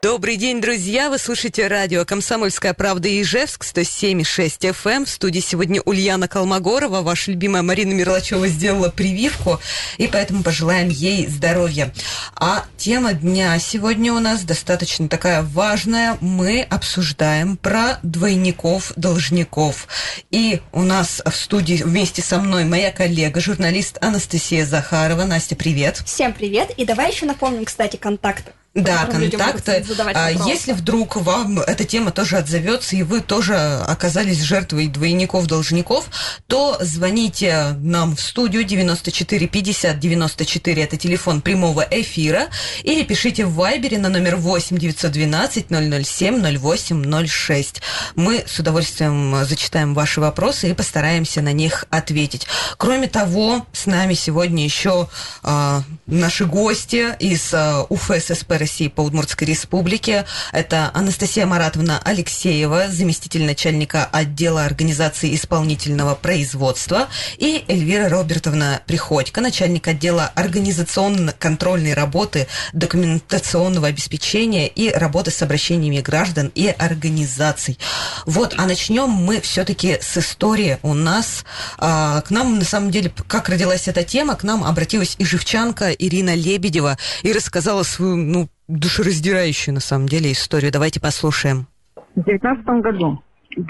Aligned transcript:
Добрый 0.00 0.36
день, 0.36 0.60
друзья! 0.60 1.10
Вы 1.10 1.18
слушаете 1.18 1.66
радио 1.66 2.04
«Комсомольская 2.04 2.72
правда» 2.72 3.08
Ижевск, 3.20 3.64
107,6 3.64 4.70
FM. 4.70 4.90
Эм. 4.90 5.04
В 5.04 5.10
студии 5.10 5.40
сегодня 5.40 5.80
Ульяна 5.80 6.28
Колмогорова. 6.28 7.02
Ваша 7.02 7.32
любимая 7.32 7.62
Марина 7.62 7.94
Мирлачева 7.94 8.46
сделала 8.46 8.90
прививку, 8.90 9.58
и 9.96 10.06
поэтому 10.06 10.44
пожелаем 10.44 10.88
ей 10.88 11.26
здоровья. 11.26 11.92
А 12.36 12.64
тема 12.76 13.12
дня 13.12 13.58
сегодня 13.58 14.12
у 14.12 14.20
нас 14.20 14.44
достаточно 14.44 15.08
такая 15.08 15.42
важная. 15.42 16.16
Мы 16.20 16.62
обсуждаем 16.62 17.56
про 17.56 17.98
двойников-должников. 18.04 19.88
И 20.30 20.60
у 20.70 20.82
нас 20.82 21.20
в 21.26 21.34
студии 21.34 21.82
вместе 21.82 22.22
со 22.22 22.38
мной 22.38 22.64
моя 22.64 22.92
коллега, 22.92 23.40
журналист 23.40 23.98
Анастасия 24.00 24.64
Захарова. 24.64 25.24
Настя, 25.24 25.56
привет! 25.56 26.00
Всем 26.06 26.32
привет! 26.32 26.70
И 26.76 26.84
давай 26.84 27.10
еще 27.10 27.26
напомним, 27.26 27.64
кстати, 27.64 27.96
контакты. 27.96 28.52
Да, 28.82 29.06
контакты. 29.06 29.84
А 30.14 30.30
если 30.30 30.72
вдруг 30.72 31.16
вам 31.16 31.58
эта 31.60 31.84
тема 31.84 32.10
тоже 32.10 32.36
отзовется, 32.36 32.96
и 32.96 33.02
вы 33.02 33.20
тоже 33.20 33.56
оказались 33.86 34.40
жертвой 34.42 34.86
двойников-должников, 34.86 36.06
то 36.46 36.78
звоните 36.80 37.76
нам 37.80 38.16
в 38.16 38.20
студию 38.20 38.64
94 38.64 39.46
50 39.48 39.98
94, 39.98 40.82
это 40.82 40.96
телефон 40.96 41.40
прямого 41.40 41.86
эфира, 41.90 42.48
или 42.82 43.02
пишите 43.02 43.46
в 43.46 43.54
Вайбере 43.54 43.98
на 43.98 44.08
номер 44.08 44.36
8 44.36 44.78
912 44.78 45.66
007 45.68 46.58
08 46.58 47.26
06. 47.26 47.82
Мы 48.14 48.44
с 48.46 48.58
удовольствием 48.58 49.44
зачитаем 49.44 49.94
ваши 49.94 50.20
вопросы 50.20 50.70
и 50.70 50.74
постараемся 50.74 51.42
на 51.42 51.52
них 51.52 51.84
ответить. 51.90 52.46
Кроме 52.76 53.08
того, 53.08 53.66
с 53.72 53.86
нами 53.86 54.14
сегодня 54.14 54.64
еще 54.64 55.08
э, 55.42 55.80
наши 56.06 56.44
гости 56.46 57.16
из 57.18 57.52
э, 57.52 57.84
УФССП 57.88 58.52
России 58.52 58.67
по 58.94 59.00
Удмуртской 59.00 59.46
республике. 59.46 60.26
Это 60.52 60.90
Анастасия 60.92 61.46
Маратовна 61.46 62.00
Алексеева, 62.04 62.88
заместитель 62.88 63.44
начальника 63.44 64.04
отдела 64.04 64.64
организации 64.64 65.34
исполнительного 65.34 66.14
производства, 66.14 67.08
и 67.38 67.64
Эльвира 67.68 68.08
Робертовна 68.08 68.82
Приходько, 68.86 69.40
начальник 69.40 69.88
отдела 69.88 70.30
организационно-контрольной 70.34 71.94
работы, 71.94 72.46
документационного 72.72 73.88
обеспечения 73.88 74.68
и 74.68 74.90
работы 74.90 75.30
с 75.30 75.42
обращениями 75.42 76.00
граждан 76.00 76.52
и 76.54 76.68
организаций. 76.68 77.78
Вот, 78.26 78.54
а 78.58 78.66
начнем 78.66 79.08
мы 79.08 79.40
все-таки 79.40 79.98
с 80.00 80.18
истории. 80.18 80.78
У 80.82 80.94
нас 80.94 81.44
а, 81.78 82.20
к 82.20 82.30
нам, 82.30 82.58
на 82.58 82.64
самом 82.64 82.90
деле, 82.90 83.12
как 83.26 83.48
родилась 83.48 83.88
эта 83.88 84.04
тема, 84.04 84.36
к 84.36 84.44
нам 84.44 84.64
обратилась 84.64 85.16
и 85.18 85.24
живчанка 85.24 85.92
Ирина 85.92 86.34
Лебедева 86.34 86.98
и 87.22 87.32
рассказала 87.32 87.82
свою, 87.82 88.16
ну, 88.16 88.48
душераздирающую, 88.68 89.74
на 89.74 89.80
самом 89.80 90.06
деле, 90.06 90.32
историю. 90.32 90.70
Давайте 90.72 91.00
послушаем. 91.00 91.66
В 92.14 92.22
2019 92.22 92.66
году 92.82 93.22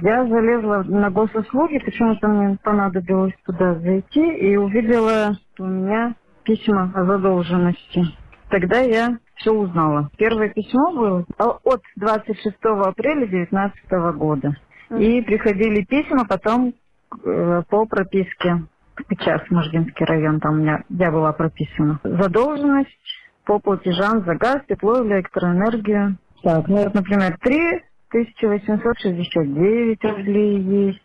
я 0.03 0.27
залезла 0.27 0.83
на 0.87 1.11
госуслуги, 1.11 1.79
почему-то 1.79 2.29
мне 2.29 2.59
понадобилось 2.63 3.35
туда 3.47 3.77
зайти, 3.77 4.21
и 4.21 4.57
увидела, 4.57 5.39
что 5.55 5.65
у 5.65 5.67
меня 5.67 6.15
письма 6.43 6.93
о 6.95 7.05
задолженности. 7.05 8.05
Тогда 8.51 8.81
я 8.81 9.19
все 9.37 9.53
узнала. 9.53 10.11
Первое 10.17 10.49
письмо 10.49 10.93
было 10.93 11.25
от 11.39 11.83
26 11.97 12.57
апреля 12.63 13.27
2019 13.27 13.91
года. 14.17 14.57
И 14.99 15.21
приходили 15.23 15.85
письма 15.85 16.25
потом 16.27 16.75
э, 17.25 17.63
по 17.69 17.85
прописке. 17.87 18.65
Сейчас 19.11 19.43
Можгинский 19.51 20.07
район, 20.07 20.41
там 20.41 20.55
у 20.55 20.57
меня 20.59 20.83
я 20.89 21.13
была 21.13 21.33
прописана. 21.33 22.01
Задолженность 22.03 22.99
по 23.49 23.59
платежам 23.59 24.25
за 24.27 24.35
газ, 24.35 24.61
тепло, 24.69 25.03
электроэнергию. 25.03 26.19
Так, 26.43 26.69
ну 26.69 26.85
вот, 26.85 26.93
например, 26.93 27.39
3 27.41 27.81
1869 28.11 30.05
рублей 30.05 30.61
есть. 30.61 31.03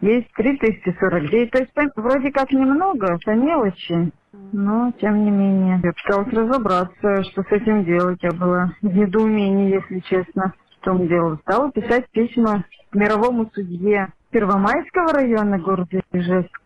Есть 0.00 0.30
3049. 0.34 1.50
То 1.50 1.58
есть 1.58 1.72
вроде 1.96 2.30
как 2.30 2.52
немного, 2.52 3.18
по 3.24 3.30
мелочи, 3.30 4.12
но 4.52 4.92
тем 5.00 5.24
не 5.24 5.30
менее. 5.30 5.80
Я 5.82 5.92
пыталась 5.92 6.32
разобраться, 6.32 7.22
что 7.24 7.42
с 7.42 7.50
этим 7.50 7.84
делать. 7.84 8.22
Я 8.22 8.32
была 8.32 8.72
в 8.82 8.86
недоумении, 8.86 9.74
если 9.74 10.00
честно, 10.00 10.52
в 10.80 10.84
том 10.84 11.08
дело. 11.08 11.38
Стала 11.42 11.72
писать 11.72 12.04
письма 12.12 12.64
мировому 12.92 13.50
судье 13.52 14.08
Первомайского 14.30 15.14
района 15.14 15.58
города 15.58 16.00
Ижевск. 16.12 16.60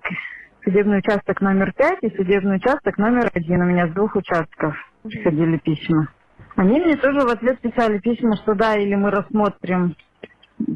Судебный 0.65 0.99
участок 0.99 1.41
номер 1.41 1.73
5 1.73 1.99
и 2.03 2.17
судебный 2.17 2.57
участок 2.57 2.97
номер 2.97 3.29
1. 3.35 3.61
У 3.61 3.65
меня 3.65 3.89
с 3.89 3.93
двух 3.95 4.15
участков 4.15 4.77
приходили 5.03 5.57
письма. 5.59 6.09
Они 6.55 6.79
мне 6.79 6.97
тоже 6.97 7.27
в 7.27 7.31
ответ 7.31 7.59
писали 7.61 7.99
письма, 7.99 8.37
что 8.37 8.55
да, 8.55 8.77
или 8.77 8.95
мы 8.95 9.11
рассмотрим, 9.11 9.97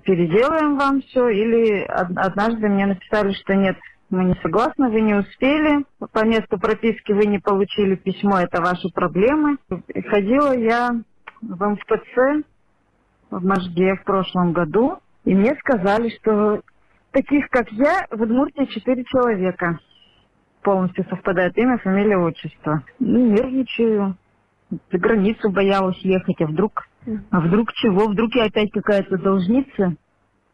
переделаем 0.02 0.76
вам 0.76 1.02
все, 1.02 1.28
или 1.28 1.82
однажды 1.84 2.68
мне 2.68 2.86
написали, 2.86 3.32
что 3.32 3.54
нет, 3.54 3.76
мы 4.10 4.24
не 4.24 4.34
согласны, 4.42 4.90
вы 4.90 5.02
не 5.02 5.14
успели, 5.14 5.84
по 6.10 6.24
месту 6.24 6.58
прописки 6.58 7.12
вы 7.12 7.26
не 7.26 7.38
получили 7.38 7.94
письмо, 7.94 8.40
это 8.40 8.60
ваши 8.60 8.88
проблемы. 8.92 9.58
Ходила 10.10 10.56
я 10.56 10.96
в 11.42 11.64
МФЦ 11.64 12.44
в 13.30 13.46
Можге 13.46 13.94
в 13.94 14.04
прошлом 14.04 14.52
году, 14.52 14.98
и 15.24 15.32
мне 15.32 15.54
сказали, 15.60 16.08
что 16.20 16.62
таких, 17.16 17.48
как 17.48 17.70
я, 17.72 18.06
в 18.10 18.20
Удмуртии 18.20 18.66
четыре 18.66 19.02
человека. 19.04 19.78
Полностью 20.62 21.06
совпадает 21.08 21.56
имя, 21.56 21.78
фамилия, 21.78 22.18
отчество. 22.18 22.82
Ну, 22.98 23.32
нервничаю 23.32 24.16
за 24.70 24.98
границу 24.98 25.50
боялась 25.50 25.96
ехать, 26.00 26.40
а 26.42 26.46
вдруг, 26.46 26.88
а 27.30 27.40
вдруг 27.40 27.72
чего, 27.72 28.08
вдруг 28.08 28.34
я 28.34 28.46
опять 28.46 28.70
какая-то 28.72 29.16
должница, 29.16 29.94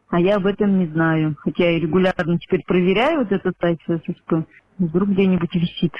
а 0.09 0.19
я 0.19 0.35
об 0.37 0.45
этом 0.45 0.79
не 0.79 0.85
знаю. 0.85 1.35
Хотя 1.39 1.69
я 1.69 1.79
регулярно 1.79 2.37
теперь 2.37 2.63
проверяю 2.65 3.19
вот 3.19 3.31
этот 3.31 3.55
сайт 3.59 3.79
ССП, 3.85 4.47
вдруг 4.77 5.09
где-нибудь 5.09 5.53
висит. 5.55 5.93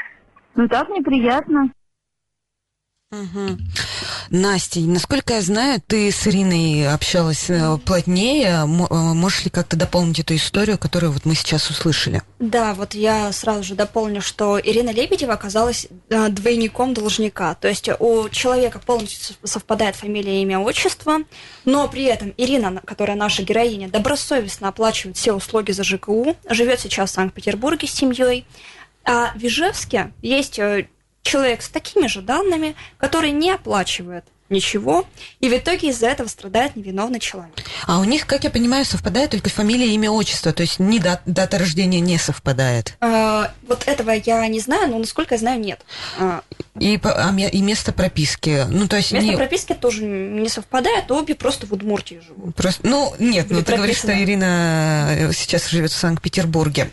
Ну 0.56 0.68
так 0.70 0.88
неприятно. 0.90 1.72
Настя, 4.30 4.80
насколько 4.80 5.34
я 5.34 5.42
знаю, 5.42 5.82
ты 5.86 6.12
с 6.12 6.28
Ириной 6.28 6.88
общалась 6.92 7.50
э, 7.50 7.78
плотнее. 7.86 8.64
Э, 8.64 8.66
можешь 8.66 9.46
ли 9.46 9.52
как-то 9.52 9.78
дополнить 9.78 10.20
эту 10.20 10.36
историю, 10.36 10.78
которую 10.78 11.12
вот 11.12 11.26
мы 11.26 11.36
сейчас 11.36 11.70
услышали? 11.70 12.22
Да, 12.40 12.74
вот 12.74 12.94
я 12.96 13.32
сразу 13.32 13.64
же 13.64 13.76
дополню, 13.76 14.22
что 14.22 14.60
Ирина 14.60 14.90
Лебедева 14.90 15.34
оказалась 15.34 15.88
э, 16.10 16.30
двойником 16.30 16.94
должника. 16.94 17.54
То 17.56 17.68
есть 17.68 17.90
у 18.00 18.30
человека 18.30 18.80
полностью 18.80 19.36
совпадает 19.44 19.96
фамилия, 19.96 20.42
имя, 20.42 20.60
отчество, 20.60 21.20
но 21.66 21.88
при 21.88 22.06
этом 22.06 22.34
Ирина, 22.38 22.82
которая 22.86 23.16
наша 23.16 23.44
героиня, 23.44 23.90
добросовестно 23.90 24.70
оплачивает 24.70 25.18
все 25.18 25.34
услуги 25.34 25.72
за 25.72 25.84
ЖКУ, 25.84 26.36
живет 26.50 26.80
сейчас 26.80 27.12
в 27.12 27.14
Санкт-Петербурге 27.14 27.88
с 27.88 27.92
семьей. 27.92 28.46
А 29.06 29.34
в 29.36 29.46
Ижевске 29.46 30.14
есть 30.22 30.60
человек 31.24 31.62
с 31.62 31.70
такими 31.70 32.08
же 32.08 32.22
данными, 32.22 32.76
который 32.98 33.32
не 33.32 33.52
оплачивает 33.52 34.26
ничего, 34.50 35.06
и 35.40 35.50
в 35.50 35.54
итоге 35.54 35.90
из-за 35.90 36.08
этого 36.08 36.28
страдает 36.28 36.76
невиновный 36.76 37.20
человек. 37.20 37.54
А 37.88 38.00
у 38.00 38.04
них, 38.04 38.28
как 38.28 38.44
я 38.44 38.50
понимаю, 38.50 38.86
совпадает 38.86 39.32
только 39.32 39.50
фамилия, 39.50 39.88
имя, 39.96 40.12
отчество, 40.12 40.54
то 40.54 40.62
есть 40.62 40.80
ни 40.80 41.00
дат, 41.00 41.22
дата 41.26 41.58
рождения 41.58 42.00
не 42.00 42.18
совпадает. 42.18 42.96
А, 43.02 43.52
вот 43.68 43.84
этого 43.88 44.12
я 44.12 44.48
не 44.48 44.60
знаю, 44.60 44.92
но 44.92 45.00
насколько 45.00 45.36
я 45.36 45.40
знаю, 45.40 45.60
нет. 45.60 45.82
А, 46.20 46.44
и, 46.80 47.00
а, 47.04 47.34
и 47.36 47.62
место 47.62 47.94
прописки, 47.94 48.66
ну 48.70 48.88
то 48.88 48.98
есть 48.98 49.12
место 49.12 49.30
не... 49.30 49.36
прописки 49.36 49.74
тоже 49.74 50.04
не 50.04 50.50
совпадает, 50.50 51.10
обе 51.10 51.36
просто 51.36 51.66
в 51.66 51.74
Удмуртии 51.74 52.22
живут. 52.26 52.56
Просто, 52.56 52.88
ну 52.88 53.14
нет, 53.18 53.48
ну 53.50 53.64
ты 53.64 53.76
говоришь, 53.76 53.98
что 53.98 54.14
Ирина 54.14 55.32
сейчас 55.34 55.68
живет 55.70 55.92
в 55.92 55.96
Санкт-Петербурге. 55.96 56.90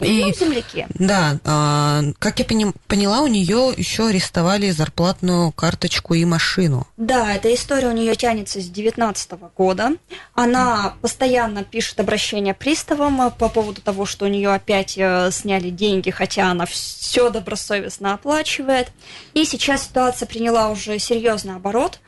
И, 0.00 0.24
ну, 0.24 0.32
земляки. 0.34 0.86
Да, 0.94 1.38
а, 1.44 2.02
как 2.18 2.38
я 2.38 2.44
поняла, 2.44 3.20
у 3.20 3.26
нее 3.26 3.72
еще 3.76 4.08
арестовали 4.08 4.70
зарплатную 4.70 5.52
карточку 5.52 6.14
и 6.14 6.24
машину. 6.24 6.86
Да, 6.96 7.34
эта 7.34 7.52
история 7.54 7.88
у 7.88 7.92
нее 7.92 8.14
тянется 8.16 8.60
с 8.60 8.66
2019 8.66 9.32
года. 9.56 9.92
Она 10.34 10.94
постоянно 11.00 11.64
пишет 11.64 12.00
обращение 12.00 12.54
приставам 12.54 13.30
по 13.30 13.48
поводу 13.48 13.80
того, 13.80 14.06
что 14.06 14.26
у 14.26 14.28
нее 14.28 14.52
опять 14.52 14.94
э, 14.96 15.30
сняли 15.32 15.70
деньги, 15.70 16.10
хотя 16.10 16.50
она 16.50 16.66
все 16.66 17.30
добросовестно 17.30 18.14
оплачивает. 18.14 18.88
И 19.34 19.44
сейчас 19.44 19.84
ситуация 19.84 20.26
приняла 20.26 20.70
уже 20.70 20.98
серьезный 20.98 21.56
оборот. 21.56 22.00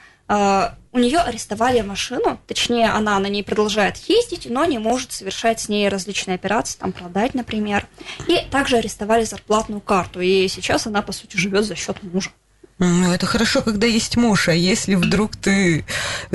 У 0.97 0.99
нее 0.99 1.19
арестовали 1.19 1.83
машину, 1.83 2.41
точнее, 2.47 2.89
она 2.89 3.19
на 3.19 3.27
ней 3.27 3.45
продолжает 3.45 3.99
ездить, 4.09 4.47
но 4.49 4.65
не 4.65 4.79
может 4.79 5.13
совершать 5.13 5.61
с 5.61 5.69
ней 5.69 5.91
различные 5.91 6.37
операции, 6.37 6.79
там 6.79 6.93
продать, 6.93 7.35
например. 7.35 7.87
И 8.27 8.39
также 8.51 8.79
арестовали 8.79 9.25
зарплатную 9.25 9.83
карту, 9.83 10.23
и 10.23 10.49
сейчас 10.49 10.87
она, 10.87 11.03
по 11.03 11.13
сути, 11.13 11.37
живет 11.37 11.67
за 11.67 11.75
счет 11.77 12.03
мужа. 12.03 12.31
Ну, 12.79 13.13
это 13.13 13.27
хорошо, 13.27 13.61
когда 13.61 13.87
есть 13.87 14.17
муж, 14.17 14.49
а 14.49 14.55
если 14.55 14.95
вдруг 14.95 15.37
ты 15.37 15.85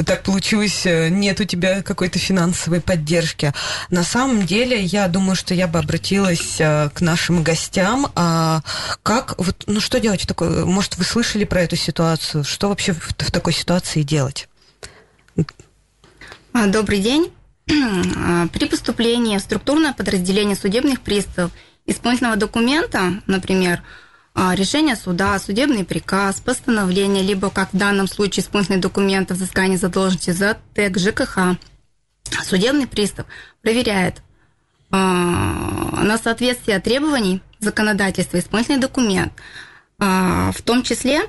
так 0.05 0.21
получилось, 0.21 0.85
э, 0.85 1.09
нет 1.09 1.39
у 1.39 1.43
тебя 1.43 1.81
какой-то 1.81 2.19
финансовой 2.19 2.81
поддержки. 2.81 3.53
На 3.89 4.03
самом 4.03 4.45
деле, 4.45 4.79
я 4.79 5.07
думаю, 5.07 5.35
что 5.35 5.55
я 5.55 5.67
бы 5.67 5.79
обратилась 5.79 6.57
э, 6.59 6.89
к 6.93 7.01
нашим 7.01 7.41
гостям. 7.43 8.11
А 8.13 8.61
как, 9.01 9.39
вот, 9.39 9.63
ну 9.65 9.79
что 9.79 9.99
делать 9.99 10.23
в 10.27 10.65
может, 10.65 10.97
вы 10.97 11.03
слышали 11.03 11.45
про 11.45 11.61
эту 11.61 11.75
ситуацию? 11.75 12.43
Что 12.43 12.69
вообще 12.69 12.93
в, 12.93 13.09
в 13.09 13.31
такой 13.31 13.53
ситуации 13.53 14.03
делать? 14.03 14.47
А, 16.53 16.67
добрый 16.67 16.99
день. 16.99 17.31
А, 18.23 18.47
при 18.47 18.65
поступлении 18.65 19.37
в 19.37 19.41
структурное 19.41 19.93
подразделение 19.93 20.55
судебных 20.55 21.01
приставов 21.01 21.51
исполнительного 21.85 22.35
документа, 22.35 23.21
например, 23.27 23.81
а, 24.33 24.55
решение 24.55 24.95
суда, 24.95 25.37
судебный 25.39 25.85
приказ, 25.85 26.39
постановление, 26.39 27.23
либо, 27.23 27.49
как 27.49 27.73
в 27.73 27.77
данном 27.77 28.07
случае, 28.07 28.43
исполнительный 28.43 28.81
документ 28.81 29.31
о 29.31 29.35
взыскании 29.35 29.77
задолженности 29.77 30.31
за 30.31 30.57
ТЭК 30.73 30.97
ЖКХ, 30.97 31.57
судебный 32.43 32.87
пристав 32.87 33.25
проверяет 33.61 34.21
на 34.89 36.19
соответствие 36.21 36.79
требований 36.81 37.41
законодательства 37.59 38.39
исполнительный 38.39 38.81
документ, 38.81 39.31
в 39.97 40.61
том 40.65 40.83
числе 40.83 41.21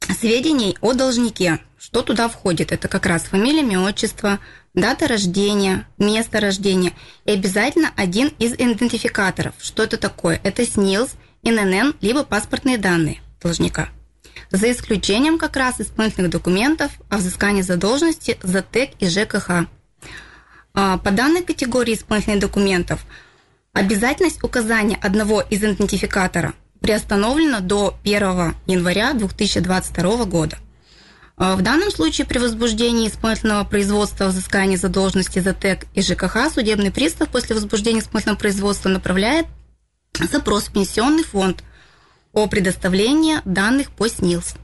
сведений 0.00 0.76
о 0.80 0.92
должнике. 0.92 1.60
Что 1.78 2.02
туда 2.02 2.28
входит? 2.28 2.72
Это 2.72 2.88
как 2.88 3.06
раз 3.06 3.24
фамилия, 3.24 3.60
имя, 3.60 3.80
отчество, 3.80 4.40
дата 4.74 5.06
рождения, 5.08 5.86
место 5.98 6.40
рождения 6.40 6.92
и 7.24 7.32
обязательно 7.32 7.90
один 7.96 8.28
из 8.38 8.54
идентификаторов. 8.54 9.54
Что 9.60 9.82
это 9.82 9.96
такое? 9.96 10.40
Это 10.42 10.64
СНИЛС– 10.64 11.10
ИНН, 11.42 11.94
либо 12.00 12.24
паспортные 12.24 12.76
данные 12.78 13.20
должника. 13.40 13.88
За 14.50 14.70
исключением 14.70 15.38
как 15.38 15.56
раз 15.56 15.80
исполнительных 15.80 16.30
документов 16.30 16.92
о 17.08 17.18
взыскании 17.18 17.62
задолженности 17.62 18.38
за 18.42 18.62
ТЭК 18.62 18.90
и 18.98 19.08
ЖКХ. 19.08 19.66
А, 20.74 20.98
по 20.98 21.10
данной 21.10 21.42
категории 21.42 21.94
исполнительных 21.94 22.40
документов 22.40 23.04
обязательность 23.72 24.42
указания 24.42 24.98
одного 25.00 25.40
из 25.40 25.62
идентификатора 25.62 26.54
приостановлена 26.86 27.58
до 27.58 27.96
1 28.04 28.54
января 28.66 29.12
2022 29.12 30.24
года. 30.26 30.56
А, 31.36 31.56
в 31.56 31.62
данном 31.62 31.90
случае 31.90 32.28
при 32.28 32.38
возбуждении 32.38 33.08
исполнительного 33.08 33.64
производства 33.64 34.26
о 34.26 34.28
взыскании 34.28 34.76
задолженности 34.76 35.40
за 35.40 35.52
ТЭК 35.52 35.86
и 35.94 36.00
ЖКХ 36.00 36.48
судебный 36.54 36.92
пристав 36.92 37.28
после 37.28 37.56
возбуждения 37.56 37.98
исполнительного 37.98 38.38
производства 38.38 38.88
направляет 38.88 39.46
запрос 40.30 40.68
в 40.68 40.72
пенсионный 40.72 41.24
фонд 41.24 41.64
о 42.32 42.46
предоставлении 42.46 43.38
данных 43.44 43.90
по 43.90 44.08
СНИЛС. 44.08 44.54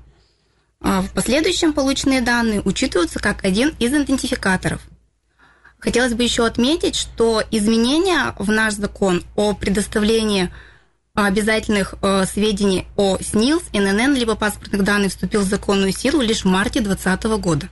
А 0.80 1.02
в 1.02 1.10
последующем 1.10 1.72
полученные 1.72 2.20
данные 2.20 2.62
учитываются 2.64 3.18
как 3.18 3.44
один 3.44 3.74
из 3.80 3.92
идентификаторов. 3.92 4.80
Хотелось 5.80 6.14
бы 6.14 6.22
еще 6.22 6.46
отметить, 6.46 6.94
что 6.94 7.42
изменения 7.50 8.32
в 8.38 8.48
наш 8.48 8.74
закон 8.74 9.24
о 9.34 9.54
предоставлении 9.54 10.52
обязательных 11.14 11.94
э, 12.00 12.24
сведений 12.24 12.86
о 12.96 13.18
СНИЛС, 13.18 13.64
ННН, 13.72 14.14
либо 14.14 14.34
паспортных 14.34 14.82
данных 14.82 15.10
вступил 15.10 15.42
в 15.42 15.44
законную 15.44 15.92
силу 15.92 16.22
лишь 16.22 16.44
в 16.44 16.48
марте 16.48 16.80
2020 16.80 17.24
года. 17.40 17.68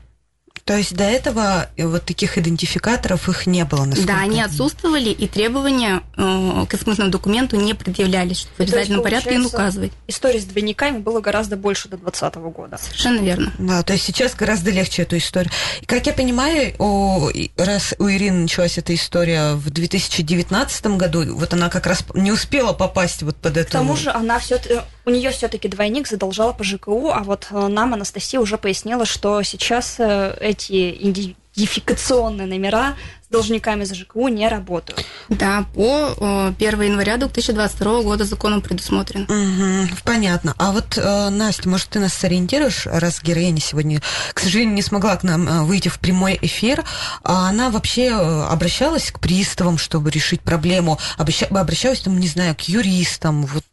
То 0.65 0.77
есть 0.77 0.95
до 0.95 1.05
этого 1.05 1.69
вот 1.77 2.05
таких 2.05 2.39
идентификаторов 2.39 3.29
их 3.29 3.47
не 3.47 3.65
было, 3.65 3.87
Да, 3.87 4.21
они 4.21 4.41
отсутствовали, 4.41 5.11
и 5.11 5.27
требования 5.27 6.03
э, 6.17 6.67
к 6.69 6.75
исполнительному 6.75 7.11
документу 7.13 7.57
не 7.57 7.75
предъявлялись, 7.75 8.41
чтобы 8.41 8.57
в 8.59 8.61
обязательном 8.61 9.03
порядке 9.03 9.35
им 9.35 9.47
указывать. 9.47 9.93
История 10.07 10.41
с 10.41 10.45
двойниками 10.45 10.99
было 10.99 11.21
гораздо 11.21 11.57
больше 11.57 11.89
до 11.89 11.97
2020 11.97 12.35
года. 12.55 12.79
Совершенно 12.79 13.21
верно. 13.21 13.53
Да, 13.59 13.83
то 13.83 13.93
есть 13.93 14.05
сейчас 14.05 14.35
гораздо 14.35 14.71
легче 14.71 15.03
эту 15.03 15.17
историю. 15.17 15.53
Как 15.87 16.07
я 16.07 16.13
понимаю, 16.13 16.75
у, 16.79 17.29
раз 17.57 17.95
у 17.99 18.09
Ирины 18.09 18.43
началась 18.43 18.79
эта 18.79 18.95
история 18.95 19.55
в 19.55 19.71
2019 19.71 20.87
году, 20.87 21.35
вот 21.35 21.53
она 21.53 21.69
как 21.69 21.87
раз 21.87 22.05
не 22.15 22.33
успела 22.33 22.73
попасть 22.73 23.23
вот 23.23 23.37
под 23.37 23.57
эту... 23.57 23.69
К 23.69 23.73
тому 23.73 23.97
же 23.97 24.11
она 24.11 24.39
все 24.39 24.59
у 25.07 25.11
нее 25.11 25.31
все-таки 25.31 25.69
двойник 25.69 26.07
задолжала 26.07 26.53
по 26.53 26.63
ЖКУ, 26.63 27.11
а 27.11 27.23
вот 27.23 27.49
э, 27.51 27.67
нам 27.69 27.95
Анастасия 27.95 28.41
уже 28.41 28.59
пояснила, 28.59 29.07
что 29.07 29.43
сейчас 29.43 29.97
э, 29.99 30.37
эти 30.51 30.91
идентификационные 30.91 32.47
номера 32.47 32.97
с 33.25 33.33
должниками 33.33 33.85
за 33.85 33.95
ЖКУ 33.95 34.29
не 34.29 34.49
работают. 34.49 35.05
Да, 35.29 35.65
по 35.75 36.53
1 36.59 36.83
января 36.83 37.17
2022 37.17 38.03
года 38.03 38.25
законом 38.25 38.61
предусмотрено. 38.61 39.25
Угу, 39.25 39.97
понятно. 40.05 40.55
А 40.59 40.73
вот, 40.73 40.99
э, 40.99 41.29
Настя, 41.31 41.69
может, 41.69 41.89
ты 41.89 42.01
нас 42.01 42.13
сориентируешь, 42.13 42.87
раз 42.87 43.23
героиня 43.23 43.61
сегодня, 43.61 44.03
к 44.33 44.41
сожалению, 44.41 44.75
не 44.75 44.83
смогла 44.83 45.17
к 45.17 45.23
нам 45.23 45.65
выйти 45.67 45.89
в 45.89 45.99
прямой 45.99 46.39
эфир, 46.43 46.85
а 47.23 47.49
она 47.49 47.71
вообще 47.71 48.11
обращалась 48.11 49.11
к 49.11 49.21
приставам, 49.21 49.79
чтобы 49.79 50.11
решить 50.11 50.41
проблему, 50.41 50.99
обращалась, 51.17 52.01
там, 52.01 52.19
не 52.19 52.29
знаю, 52.29 52.57
к 52.57 52.63
юристам, 52.63 53.47
вот 53.47 53.65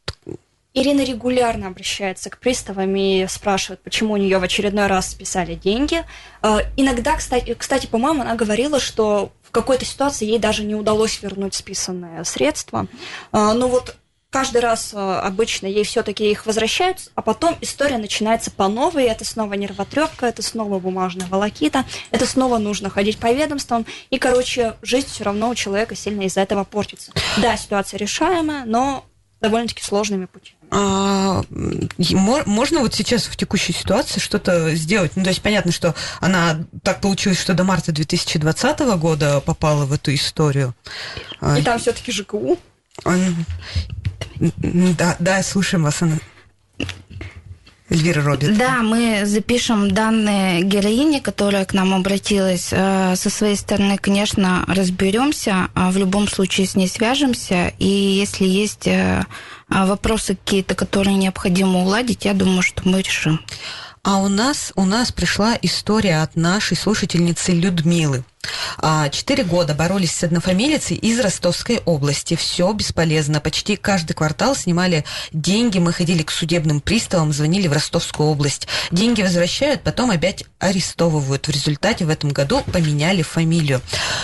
Ирина 0.80 1.02
регулярно 1.02 1.68
обращается 1.68 2.30
к 2.30 2.38
приставам 2.38 2.96
и 2.96 3.26
спрашивает, 3.28 3.82
почему 3.82 4.14
у 4.14 4.18
нее 4.18 4.38
в 4.38 4.44
очередной 4.44 4.86
раз 4.86 5.10
списали 5.10 5.56
деньги. 5.56 6.06
Э, 6.44 6.60
иногда, 6.78 7.16
кстати, 7.16 7.56
кстати 7.56 7.88
по-моему, 7.88 8.22
она 8.22 8.36
говорила, 8.36 8.80
что 8.80 9.32
в 9.42 9.50
какой-то 9.50 9.86
ситуации 9.86 10.26
ей 10.26 10.38
даже 10.38 10.64
не 10.64 10.76
удалось 10.76 11.22
вернуть 11.24 11.56
списанные 11.56 12.24
средства. 12.26 12.86
Но 13.32 13.68
вот 13.68 13.96
каждый 14.30 14.62
раз 14.62 14.94
э, 14.94 14.98
обычно 14.98 15.66
ей 15.66 15.84
все-таки 15.84 16.30
их 16.30 16.46
возвращают, 16.46 17.10
а 17.16 17.24
потом 17.24 17.58
история 17.62 17.98
начинается 17.98 18.52
по 18.52 18.68
новой, 18.68 19.06
это 19.06 19.26
снова 19.26 19.56
нервотрепка, 19.56 20.28
это 20.28 20.44
снова 20.44 20.78
бумажная 20.78 21.28
волокита, 21.28 21.86
это 22.12 22.28
снова 22.28 22.60
нужно 22.60 22.92
ходить 22.92 23.18
по 23.18 23.32
ведомствам, 23.32 23.86
и, 24.12 24.20
короче, 24.20 24.76
жизнь 24.84 25.08
все 25.08 25.24
равно 25.24 25.50
у 25.50 25.56
человека 25.56 25.96
сильно 25.96 26.22
из-за 26.24 26.42
этого 26.42 26.66
портится. 26.66 27.14
Да, 27.38 27.58
ситуация 27.58 27.98
решаемая, 27.98 28.66
но 28.66 29.06
довольно-таки 29.42 29.82
сложными 29.82 30.26
путями. 30.26 30.57
А, 30.70 31.44
можно 31.50 32.80
вот 32.80 32.94
сейчас 32.94 33.26
в 33.26 33.36
текущей 33.38 33.74
ситуации 33.74 34.20
что-то 34.20 34.76
сделать? 34.76 35.14
Ну, 35.16 35.24
то 35.24 35.30
есть 35.30 35.42
понятно, 35.42 35.72
что 35.72 35.96
она 36.20 36.60
так 36.84 37.00
получилось, 37.00 37.40
что 37.40 37.54
до 37.54 37.64
марта 37.64 37.92
2020 37.92 38.80
года 38.98 39.40
попала 39.40 39.86
в 39.86 39.94
эту 39.94 40.14
историю. 40.14 40.76
И 41.58 41.62
там 41.62 41.80
все-таки 41.80 42.12
ЖКУ. 42.12 42.60
Да, 44.40 45.16
да, 45.20 45.44
слушаем 45.44 45.84
вас, 45.84 46.02
Анна. 46.02 46.20
Эльвира 47.90 48.22
Робит. 48.22 48.58
Да, 48.58 48.82
мы 48.82 49.22
запишем 49.26 49.92
данные 49.92 50.62
героини, 50.62 51.20
которая 51.20 51.64
к 51.64 51.74
нам 51.74 51.94
обратилась. 51.94 52.70
Э, 52.72 53.16
со 53.16 53.30
своей 53.30 53.56
стороны, 53.56 53.98
конечно, 53.98 54.66
разберемся. 54.68 55.70
А 55.74 55.92
в 55.92 55.98
любом 55.98 56.28
случае 56.28 56.68
с 56.68 56.76
ней 56.76 56.90
свяжемся. 56.90 57.72
И 57.80 57.88
если 57.88 58.46
есть 58.46 58.88
э, 58.88 59.24
вопросы 59.70 60.36
какие-то, 60.36 60.76
которые 60.76 61.16
необходимо 61.16 61.80
уладить, 61.80 62.26
я 62.26 62.34
думаю, 62.34 62.62
что 62.62 62.88
мы 62.88 63.02
решим. 63.02 63.40
А 64.04 64.18
у 64.18 64.28
нас, 64.28 64.74
у 64.76 64.86
нас 64.86 65.12
пришла 65.12 65.58
история 65.62 66.22
от 66.22 66.36
нашей 66.36 66.78
слушательницы 66.78 67.52
Людмилы. 67.52 68.24
А, 68.78 69.10
четыре 69.10 69.44
года 69.44 69.74
боролись 69.74 70.16
с 70.16 70.24
однофамилицей 70.24 70.98
из 70.98 71.20
Ростовской 71.20 71.82
области. 71.86 72.36
Все 72.36 72.72
бесполезно. 72.74 73.40
Почти 73.40 73.76
каждый 73.76 74.14
квартал 74.14 74.56
снимали 74.56 75.04
деньги. 75.32 75.80
Мы 75.80 75.94
ходили 75.94 76.24
к 76.24 76.32
судебным 76.32 76.82
приставам, 76.82 77.34
звонили 77.34 77.68
в 77.68 77.74
Ростовскую 77.74 78.30
область. 78.30 78.68
Деньги 78.92 79.22
возвращают, 79.22 79.82
потом 79.82 80.12
опять 80.12 80.44
арестовывают. 80.60 81.48
В 81.48 81.52
результате 81.52 82.06
в 82.06 82.10
этом 82.10 82.30
году 82.30 82.64
поменяли 82.72 83.22
фамилию. 83.22 83.82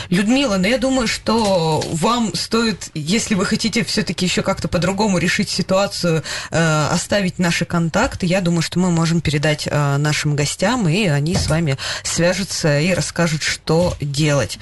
Людмила, 0.10 0.58
ну 0.58 0.68
я 0.68 0.78
думаю, 0.78 1.08
что 1.08 1.84
вам 1.92 2.34
стоит, 2.36 2.90
если 2.94 3.36
вы 3.36 3.46
хотите 3.46 3.84
все-таки 3.84 4.26
еще 4.26 4.42
как-то 4.42 4.68
по-другому 4.68 5.18
решить 5.18 5.50
ситуацию, 5.50 6.24
э, 6.52 6.88
оставить 6.92 7.40
наши 7.40 7.66
контакты. 7.66 8.26
Я 8.26 8.42
думаю, 8.42 8.62
что 8.62 8.80
мы 8.80 8.92
можем 8.92 9.22
передать 9.22 9.68
э, 9.70 9.98
нашим 9.98 10.36
гостям, 10.36 10.88
и 10.88 11.08
они 11.08 11.36
с 11.36 11.48
вами 11.48 11.78
свяжутся 12.04 12.80
и 12.80 12.94
расскажут, 12.94 13.44
что 13.44 13.96
делать. 14.14 14.60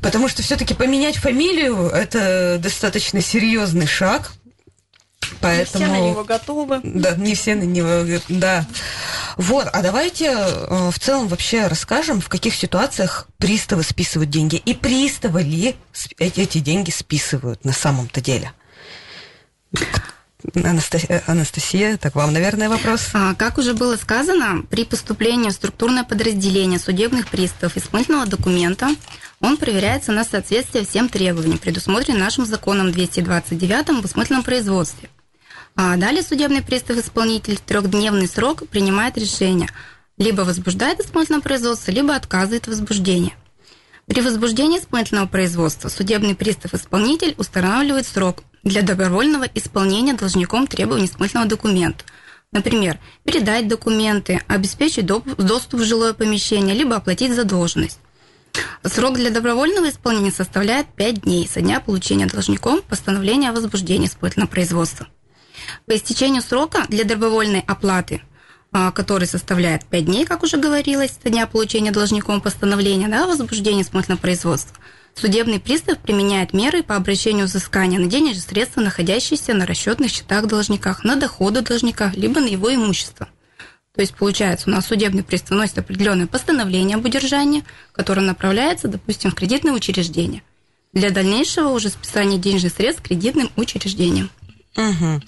Потому 0.00 0.28
что 0.28 0.42
все-таки 0.42 0.72
поменять 0.72 1.16
фамилию 1.16 1.88
это 1.88 2.58
достаточно 2.58 3.20
серьезный 3.20 3.86
шаг. 3.86 4.32
Поэтому... 5.40 5.84
Не 5.84 5.90
все 5.90 6.00
на 6.00 6.08
него 6.08 6.24
готовы. 6.24 6.80
Да, 6.82 7.14
не 7.16 7.34
все 7.34 7.54
на 7.54 7.64
него, 7.64 8.20
да. 8.28 8.66
Вот, 9.36 9.68
а 9.72 9.82
давайте 9.82 10.26
э, 10.26 10.90
в 10.90 10.98
целом 10.98 11.28
вообще 11.28 11.66
расскажем, 11.66 12.20
в 12.20 12.28
каких 12.28 12.54
ситуациях 12.54 13.28
приставы 13.38 13.82
списывают 13.82 14.30
деньги. 14.30 14.56
И 14.56 14.74
приставы 14.74 15.42
ли 15.42 15.76
эти, 16.18 16.40
эти 16.40 16.58
деньги 16.58 16.90
списывают 16.90 17.64
на 17.64 17.72
самом-то 17.72 18.20
деле? 18.20 18.52
Анастасия, 20.54 21.22
Анастасия, 21.26 21.96
так 21.96 22.14
вам, 22.14 22.32
наверное, 22.32 22.68
вопрос. 22.68 23.10
А, 23.14 23.34
как 23.34 23.58
уже 23.58 23.74
было 23.74 23.96
сказано, 23.96 24.64
при 24.68 24.84
поступлении 24.84 25.50
в 25.50 25.52
структурное 25.52 26.04
подразделение 26.04 26.80
судебных 26.80 27.28
приставов 27.28 27.76
исполнительного 27.76 28.26
документа 28.26 28.88
он 29.40 29.56
проверяется 29.56 30.10
на 30.12 30.24
соответствие 30.24 30.84
всем 30.84 31.08
требованиям, 31.08 31.58
предусмотренным 31.58 32.20
нашим 32.20 32.44
законом 32.44 32.90
229 32.90 33.90
об 33.90 34.04
исполнительном 34.04 34.42
производстве. 34.42 35.08
А 35.76 35.96
далее 35.96 36.22
судебный 36.22 36.62
пристав-исполнитель 36.62 37.56
в 37.56 37.60
трехдневный 37.60 38.28
срок 38.28 38.68
принимает 38.68 39.16
решение. 39.16 39.68
Либо 40.18 40.42
возбуждает 40.42 41.00
исполнительное 41.00 41.40
производство, 41.40 41.90
либо 41.90 42.14
отказывает 42.14 42.66
возбуждение. 42.66 43.34
При 44.06 44.20
возбуждении 44.20 44.78
исполнительного 44.78 45.26
производства 45.26 45.88
судебный 45.88 46.34
пристав-исполнитель 46.34 47.34
устанавливает 47.38 48.06
срок 48.06 48.42
для 48.62 48.82
добровольного 48.82 49.44
исполнения 49.54 50.14
должником 50.14 50.66
требований 50.66 51.06
исполнительного 51.06 51.48
документа. 51.48 52.04
Например, 52.52 52.98
передать 53.24 53.66
документы, 53.66 54.42
обеспечить 54.46 55.06
доступ 55.06 55.80
в 55.80 55.84
жилое 55.84 56.12
помещение, 56.12 56.74
либо 56.74 56.96
оплатить 56.96 57.34
задолженность. 57.34 57.98
Срок 58.84 59.14
для 59.14 59.30
добровольного 59.30 59.88
исполнения 59.88 60.30
составляет 60.30 60.86
5 60.88 61.22
дней 61.22 61.48
со 61.48 61.60
дня 61.62 61.80
получения 61.80 62.26
должником 62.26 62.82
постановления 62.82 63.50
о 63.50 63.52
возбуждении 63.54 64.06
исполнительного 64.06 64.50
производства. 64.50 65.06
По 65.86 65.96
истечению 65.96 66.42
срока 66.42 66.84
для 66.88 67.04
добровольной 67.04 67.64
оплаты, 67.66 68.20
а, 68.72 68.90
который 68.90 69.26
составляет 69.26 69.86
5 69.86 70.04
дней, 70.04 70.24
как 70.26 70.42
уже 70.42 70.58
говорилось, 70.58 71.18
со 71.22 71.30
дня 71.30 71.46
получения 71.46 71.92
должником 71.92 72.42
постановления 72.42 73.08
да, 73.08 73.24
о 73.24 73.28
возбуждении 73.28 73.82
исполнительного 73.82 74.20
производства, 74.20 74.76
судебный 75.14 75.60
пристав 75.60 75.98
применяет 75.98 76.52
меры 76.52 76.82
по 76.82 76.96
обращению 76.96 77.46
взыскания 77.46 77.98
на 77.98 78.06
денежные 78.06 78.42
средства, 78.42 78.80
находящиеся 78.80 79.54
на 79.54 79.66
расчетных 79.66 80.10
счетах 80.10 80.46
должниках, 80.46 81.04
на 81.04 81.16
доходы 81.16 81.62
должника, 81.62 82.12
либо 82.16 82.40
на 82.40 82.46
его 82.46 82.74
имущество– 82.74 83.28
то 83.94 84.00
есть, 84.00 84.14
получается, 84.14 84.70
у 84.70 84.72
нас 84.72 84.86
судебный 84.86 85.22
пристав 85.22 85.50
вносит 85.50 85.78
определенное 85.78 86.26
постановление 86.26 86.96
об 86.96 87.04
удержании, 87.04 87.62
которое 87.92 88.22
направляется, 88.22 88.88
допустим, 88.88 89.30
в 89.30 89.34
кредитное 89.34 89.72
учреждение 89.72 90.42
для 90.92 91.10
дальнейшего 91.10 91.68
уже 91.68 91.90
списания 91.90 92.38
денежных 92.38 92.72
средств 92.72 93.02
кредитным 93.02 93.50
учреждениям. 93.56 94.30
Угу. 94.76 95.22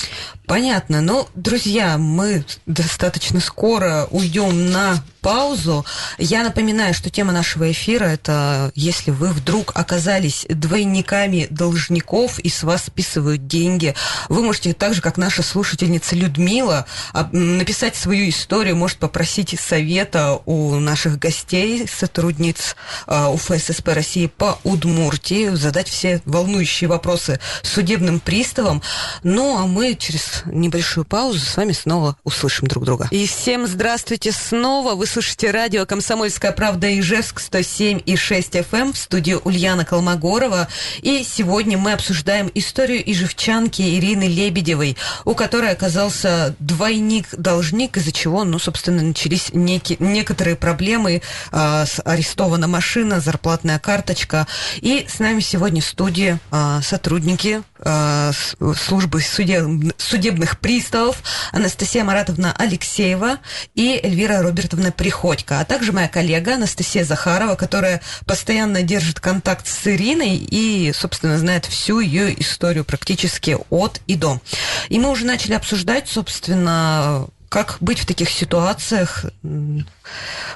Понятно. 0.46 1.00
Но, 1.00 1.26
друзья, 1.34 1.96
мы 1.96 2.44
достаточно 2.66 3.40
скоро 3.40 4.06
уйдем 4.10 4.70
на 4.70 5.02
паузу. 5.24 5.86
Я 6.18 6.42
напоминаю, 6.42 6.92
что 6.92 7.08
тема 7.08 7.32
нашего 7.32 7.72
эфира 7.72 8.04
это 8.04 8.70
если 8.74 9.10
вы 9.10 9.28
вдруг 9.28 9.72
оказались 9.74 10.44
двойниками 10.50 11.46
должников 11.48 12.38
и 12.38 12.50
с 12.50 12.62
вас 12.62 12.84
списывают 12.84 13.46
деньги, 13.46 13.94
вы 14.28 14.42
можете 14.42 14.74
так 14.74 14.92
же, 14.92 15.00
как 15.00 15.16
наша 15.16 15.42
слушательница 15.42 16.14
Людмила, 16.14 16.84
написать 17.32 17.96
свою 17.96 18.28
историю, 18.28 18.76
может 18.76 18.98
попросить 18.98 19.58
совета 19.58 20.38
у 20.44 20.74
наших 20.74 21.18
гостей, 21.18 21.88
сотрудниц 21.88 22.76
а, 23.06 23.30
УФССП 23.30 23.88
России 23.88 24.26
по 24.26 24.58
Удмуртии, 24.62 25.54
задать 25.54 25.88
все 25.88 26.20
волнующие 26.26 26.88
вопросы 26.88 27.40
судебным 27.62 28.20
приставам. 28.20 28.82
Ну, 29.22 29.56
а 29.56 29.66
мы 29.66 29.94
через 29.94 30.33
небольшую 30.46 31.04
паузу 31.04 31.38
с 31.40 31.56
вами 31.56 31.72
снова 31.72 32.16
услышим 32.24 32.68
друг 32.68 32.84
друга. 32.84 33.08
И 33.10 33.26
всем 33.26 33.66
здравствуйте 33.66 34.32
снова. 34.32 34.94
Вы 34.94 35.06
слушаете 35.06 35.50
радио 35.50 35.86
«Комсомольская 35.86 36.52
правда» 36.52 36.98
Ижевск 36.98 37.40
107 37.40 38.00
и 38.04 38.16
6 38.16 38.54
FM 38.56 38.74
эм 38.74 38.92
в 38.92 38.98
студии 38.98 39.36
Ульяна 39.44 39.84
Колмогорова. 39.84 40.68
И 41.02 41.24
сегодня 41.24 41.78
мы 41.78 41.92
обсуждаем 41.92 42.50
историю 42.54 43.02
ижевчанки 43.10 43.82
Ирины 43.82 44.24
Лебедевой, 44.24 44.96
у 45.24 45.34
которой 45.34 45.70
оказался 45.70 46.54
двойник-должник, 46.58 47.96
из-за 47.96 48.12
чего, 48.12 48.44
ну, 48.44 48.58
собственно, 48.58 49.02
начались 49.02 49.50
некие, 49.52 49.96
некоторые 50.00 50.56
проблемы. 50.56 51.22
Э, 51.52 51.84
арестована 52.04 52.68
машина, 52.68 53.20
зарплатная 53.20 53.78
карточка. 53.78 54.46
И 54.80 55.06
с 55.08 55.18
нами 55.18 55.40
сегодня 55.40 55.80
в 55.80 55.84
студии 55.84 56.38
э, 56.50 56.80
сотрудники 56.82 57.62
э, 57.78 58.32
службы 58.76 59.20
судеб, 59.20 59.92
судебных 60.24 60.58
приставов 60.58 61.22
Анастасия 61.52 62.02
Маратовна 62.02 62.54
Алексеева 62.56 63.40
и 63.74 64.00
Эльвира 64.02 64.40
Робертовна 64.40 64.90
Приходько, 64.90 65.60
а 65.60 65.66
также 65.66 65.92
моя 65.92 66.08
коллега 66.08 66.54
Анастасия 66.54 67.04
Захарова, 67.04 67.56
которая 67.56 68.00
постоянно 68.24 68.82
держит 68.82 69.20
контакт 69.20 69.66
с 69.66 69.86
Ириной 69.86 70.36
и, 70.36 70.94
собственно, 70.94 71.36
знает 71.36 71.66
всю 71.66 72.00
ее 72.00 72.40
историю 72.40 72.86
практически 72.86 73.58
от 73.68 74.00
и 74.06 74.14
до. 74.14 74.40
И 74.88 74.98
мы 74.98 75.10
уже 75.10 75.26
начали 75.26 75.52
обсуждать, 75.52 76.08
собственно, 76.08 77.26
как 77.50 77.76
быть 77.80 77.98
в 77.98 78.06
таких 78.06 78.30
ситуациях. 78.30 79.26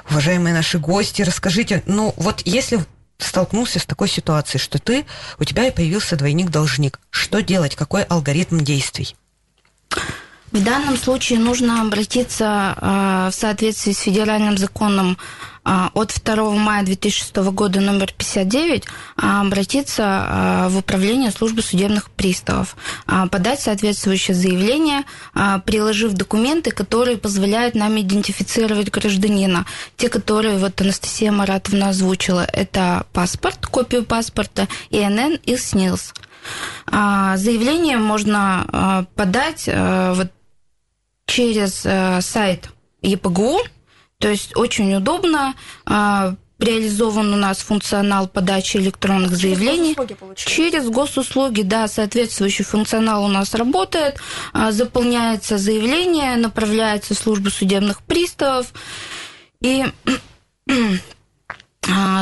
Уважаемые 0.09 0.55
наши 0.55 0.79
гости, 0.79 1.21
расскажите, 1.21 1.83
ну 1.85 2.15
вот 2.17 2.41
если 2.43 2.83
столкнулся 3.19 3.77
с 3.77 3.85
такой 3.85 4.09
ситуацией, 4.09 4.59
что 4.59 4.79
ты, 4.79 5.05
у 5.37 5.43
тебя 5.43 5.71
появился 5.71 6.15
двойник-должник. 6.15 6.99
Что 7.11 7.43
делать? 7.43 7.75
Какой 7.75 8.01
алгоритм 8.01 8.61
действий? 8.61 9.15
В 10.51 10.63
данном 10.63 10.97
случае 10.97 11.37
нужно 11.37 11.81
обратиться 11.81 12.75
э, 12.75 13.29
в 13.31 13.35
соответствии 13.35 13.91
с 13.91 13.99
федеральным 13.99 14.57
законом 14.57 15.19
э, 15.63 15.89
от 15.93 16.19
2 16.25 16.51
мая 16.53 16.83
2006 16.83 17.35
года 17.51 17.79
номер 17.81 18.11
59 18.17 18.83
э, 18.83 18.87
обратиться 19.21 20.65
в 20.69 20.77
управление 20.77 21.29
службы 21.31 21.61
судебных 21.61 22.09
приставов, 22.09 22.75
подать 23.05 23.59
соответствующее 23.59 24.35
заявление, 24.35 25.03
приложив 25.65 26.13
документы, 26.13 26.71
которые 26.71 27.17
позволяют 27.17 27.75
нам 27.75 27.99
идентифицировать 27.99 28.89
гражданина. 28.89 29.65
Те, 29.97 30.09
которые 30.09 30.57
вот 30.57 30.81
Анастасия 30.81 31.31
Маратовна 31.31 31.89
озвучила, 31.89 32.45
это 32.51 33.05
паспорт, 33.13 33.67
копию 33.67 34.03
паспорта, 34.03 34.67
ИНН 34.89 35.39
и 35.43 35.55
СНИЛС. 35.55 36.13
Заявление 36.87 37.97
можно 37.97 39.07
подать 39.15 39.67
вот 39.67 40.31
через 41.25 41.85
сайт 42.25 42.69
ЕПГУ, 43.01 43.59
то 44.17 44.27
есть 44.29 44.55
очень 44.57 44.95
удобно. 44.95 45.53
Реализован 46.59 47.33
у 47.33 47.37
нас 47.37 47.59
функционал 47.59 48.27
подачи 48.27 48.77
электронных 48.77 49.29
через 49.29 49.41
заявлений. 49.41 49.93
Госуслуги, 49.95 50.35
через 50.35 50.89
госуслуги, 50.89 51.61
да, 51.61 51.87
соответствующий 51.87 52.65
функционал 52.65 53.23
у 53.23 53.29
нас 53.29 53.53
работает. 53.53 54.19
Заполняется 54.71 55.57
заявление, 55.57 56.35
направляется 56.35 57.15
в 57.15 57.17
службу 57.17 57.49
судебных 57.49 58.01
приставов. 58.01 58.73
И 59.61 59.85
а, 60.67 60.73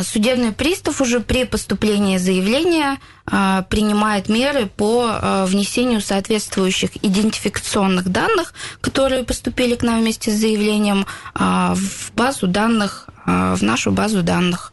судебный 0.03 0.51
пристав 0.51 1.01
уже 1.01 1.19
при 1.19 1.45
поступлении 1.45 2.17
заявления 2.17 2.99
а, 3.25 3.63
принимает 3.63 4.29
меры 4.29 4.67
по 4.67 5.07
а, 5.09 5.45
внесению 5.45 6.01
соответствующих 6.01 6.91
идентификационных 7.03 8.09
данных, 8.09 8.53
которые 8.81 9.23
поступили 9.23 9.75
к 9.75 9.83
нам 9.83 9.99
вместе 10.01 10.31
с 10.31 10.35
заявлением, 10.39 11.05
в 11.35 12.11
базу 12.15 12.47
данных, 12.47 13.07
в 13.25 13.61
нашу 13.61 13.91
базу 13.91 14.23
данных, 14.23 14.71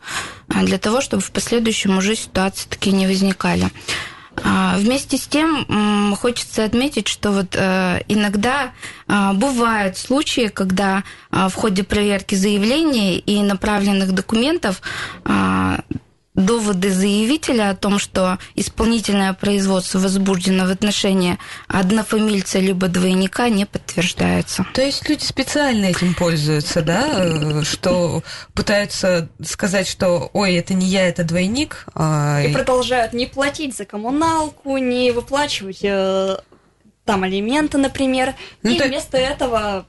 для 0.49 0.79
того, 0.79 1.01
чтобы 1.01 1.23
в 1.23 1.31
последующем 1.33 1.99
уже 1.99 2.15
ситуации 2.15 2.69
такие 2.69 2.95
не 2.95 3.07
возникали. 3.07 3.71
А, 4.43 4.77
вместе 4.79 5.17
с 5.17 5.27
тем 5.27 6.17
хочется 6.17 6.65
отметить, 6.65 7.09
что 7.09 7.31
вот 7.31 7.55
э, 7.55 8.01
иногда 8.09 8.73
а, 9.07 9.33
бывают 9.33 9.97
случаи, 9.97 10.49
когда 10.49 11.05
а, 11.31 11.49
в 11.49 11.55
ходе 11.55 11.85
проверки 11.85 12.35
заявлений 12.35 13.19
и 13.19 13.43
направленных 13.43 14.13
документов 14.13 14.81
доводы 16.35 16.91
заявителя 16.91 17.71
о 17.71 17.77
том, 17.77 17.99
что 17.99 18.39
исполнительное 18.55 19.33
производство 19.35 19.99
возбуждено 19.99 20.67
в 20.67 20.71
отношении 20.71 21.39
однофамильца 21.69 22.59
либо 22.59 22.89
двойника, 22.89 23.49
не 23.49 23.67
подтверждаются. 23.67 24.67
То 24.75 24.83
есть 24.83 25.09
люди 25.09 25.25
специально 25.25 25.87
этим 25.87 26.15
пользуются, 26.15 26.83
да, 26.83 27.63
что 27.65 28.23
пытаются 28.53 29.29
сказать, 29.45 29.87
что 29.87 30.31
ой, 30.33 30.55
это 30.55 30.75
не 30.75 30.87
я, 30.87 31.09
это 31.09 31.25
двойник. 31.25 31.87
А... 31.95 32.43
И 32.43 32.53
продолжают 32.53 33.13
не 33.13 33.27
платить 33.27 33.77
за 33.77 33.85
коммуналку, 33.85 34.77
не 34.79 35.13
выплачивать 35.13 35.81
э, 35.83 36.37
там 37.05 37.23
алименты, 37.23 37.79
например, 37.79 38.35
ну, 38.63 38.71
и 38.71 38.79
то... 38.79 38.87
вместо 38.87 39.17
этого 39.19 39.87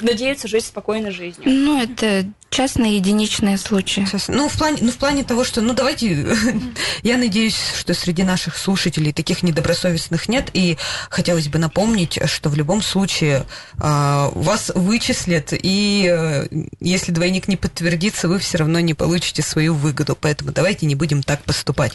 надеются 0.00 0.48
жить 0.48 0.64
спокойной 0.64 1.10
жизнью. 1.10 1.44
Ну, 1.44 1.82
это 1.82 2.26
частные 2.50 2.96
единичные 2.96 3.58
случаи. 3.58 4.06
Ну, 4.28 4.48
в 4.48 4.56
плане, 4.56 4.78
ну, 4.80 4.90
в 4.90 4.96
плане 4.96 5.24
того, 5.24 5.44
что, 5.44 5.60
ну, 5.60 5.74
давайте, 5.74 6.26
я 7.02 7.18
надеюсь, 7.18 7.58
что 7.78 7.94
среди 7.94 8.22
наших 8.22 8.56
слушателей 8.56 9.12
таких 9.12 9.42
недобросовестных 9.42 10.28
нет, 10.28 10.50
и 10.52 10.78
хотелось 11.10 11.48
бы 11.48 11.58
напомнить, 11.58 12.18
что 12.26 12.48
в 12.48 12.54
любом 12.54 12.82
случае 12.82 13.46
э, 13.74 14.30
вас 14.34 14.72
вычислят, 14.74 15.52
и 15.52 16.08
э, 16.10 16.46
если 16.80 17.12
двойник 17.12 17.48
не 17.48 17.56
подтвердится, 17.56 18.28
вы 18.28 18.38
все 18.38 18.58
равно 18.58 18.80
не 18.80 18.94
получите 18.94 19.42
свою 19.42 19.74
выгоду, 19.74 20.16
поэтому 20.18 20.52
давайте 20.52 20.86
не 20.86 20.94
будем 20.94 21.22
так 21.22 21.42
поступать. 21.44 21.92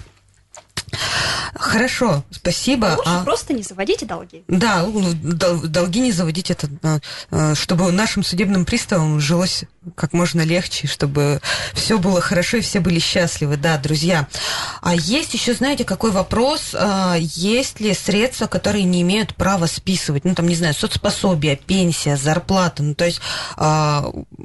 Хорошо, 1.56 2.24
спасибо. 2.32 2.96
Лучше 2.98 3.02
а... 3.06 3.24
просто 3.24 3.54
не 3.54 3.64
заводите 3.64 4.06
долги. 4.06 4.44
Да, 4.48 4.86
долги 4.86 6.00
не 6.00 6.12
заводить, 6.12 6.52
это 6.52 6.68
а, 6.84 7.00
а, 7.32 7.56
чтобы 7.56 7.92
нашим 7.92 8.24
судебным 8.24 8.66
приставам 8.66 9.20
жилось 9.20 9.64
как 9.96 10.14
можно 10.14 10.42
легче, 10.42 10.88
чтобы 10.88 11.42
все 11.74 11.98
было 11.98 12.22
хорошо 12.22 12.58
и 12.58 12.62
все 12.62 12.80
были 12.80 13.00
счастливы. 13.00 13.58
Да, 13.58 13.78
друзья. 13.78 14.28
А 14.82 14.96
есть 14.96 15.34
еще, 15.34 15.54
знаете, 15.54 15.84
какой 15.84 16.12
вопрос? 16.12 16.74
А, 16.74 17.16
есть 17.18 17.80
ли 17.80 17.94
средства, 17.94 18.48
которые 18.48 18.84
не 18.84 19.02
имеют 19.02 19.36
права 19.36 19.66
списывать? 19.66 20.26
Ну, 20.26 20.36
там, 20.36 20.48
не 20.48 20.56
знаю, 20.56 20.74
соцпособие, 20.74 21.56
пенсия, 21.56 22.18
зарплата. 22.18 22.84
Ну, 22.84 22.96
то 22.96 23.06
есть 23.06 23.22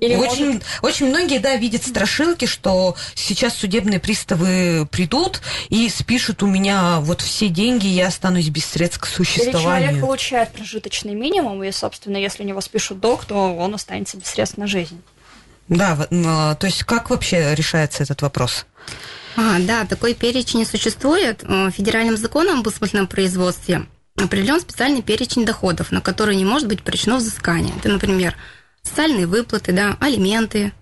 Или 0.01 0.17
очень, 0.17 0.47
может... 0.47 0.63
очень 0.83 1.07
многие, 1.09 1.39
да, 1.39 1.57
видят 1.57 1.85
страшилки, 1.87 2.47
что 2.47 2.97
сейчас 3.15 3.55
судебные 3.55 4.01
приставы 4.01 4.87
придут 4.91 5.41
и 5.69 5.89
спишут 5.89 6.38
у 6.43 6.47
меня 6.47 7.01
вот 7.01 7.21
все 7.21 7.49
деньги, 7.49 7.87
я 7.87 8.09
останусь 8.09 8.49
без 8.49 8.65
средств 8.65 9.01
к 9.01 9.07
существованию. 9.07 9.61
Или 9.61 9.87
человек 9.87 10.01
получает 10.01 10.53
прожиточный 10.53 11.15
минимум, 11.15 11.63
и, 11.65 11.71
собственно, 11.73 12.17
если 12.17 12.43
у 12.43 12.47
него 12.47 12.61
спишут 12.61 13.01
долг, 13.01 13.25
то 13.25 13.57
он 13.57 13.75
останется 13.75 14.17
без 14.17 14.27
средств 14.27 14.59
на 14.59 14.67
жизнь. 14.67 15.01
Да, 15.69 16.09
а, 16.11 16.55
то 16.55 16.67
есть 16.67 16.85
как 16.85 17.11
вообще 17.11 17.55
решается 17.55 18.03
этот 18.03 18.23
вопрос? 18.23 18.67
А, 19.37 19.59
да, 19.61 19.85
такой 19.85 20.15
перечень 20.15 20.67
существует. 20.67 21.45
Э, 21.45 21.71
федеральным 21.71 22.17
законом 22.17 22.61
об 22.61 22.67
усмотренном 22.67 23.07
производстве 23.07 23.87
определен 24.17 24.61
специальный 24.61 25.03
перечень 25.03 25.45
доходов, 25.45 25.93
на 25.93 26.01
которые 26.01 26.37
не 26.37 26.45
может 26.45 26.69
быть 26.69 26.83
причинено 26.83 27.19
взыскание. 27.19 27.73
Это, 27.79 27.89
например, 27.89 28.35
социальные 28.83 29.27
выплаты, 29.27 29.73
да, 29.73 29.97
алименты. 30.01 30.73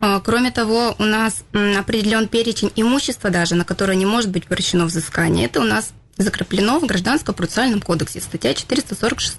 А, 0.00 0.20
кроме 0.20 0.50
того, 0.50 0.94
у 0.98 1.04
нас 1.04 1.44
определен 1.52 2.28
перечень 2.28 2.72
имущества 2.76 3.30
даже, 3.30 3.54
на 3.54 3.64
которое 3.64 3.96
не 3.96 4.06
может 4.06 4.30
быть 4.30 4.46
причинено 4.46 4.86
взыскание. 4.86 5.46
Это 5.46 5.60
у 5.60 5.64
нас 5.64 5.92
закреплено 6.16 6.78
в 6.78 6.86
Гражданском 6.86 7.34
процессуальном 7.34 7.80
кодексе, 7.80 8.20
статья 8.20 8.54
446. 8.54 9.38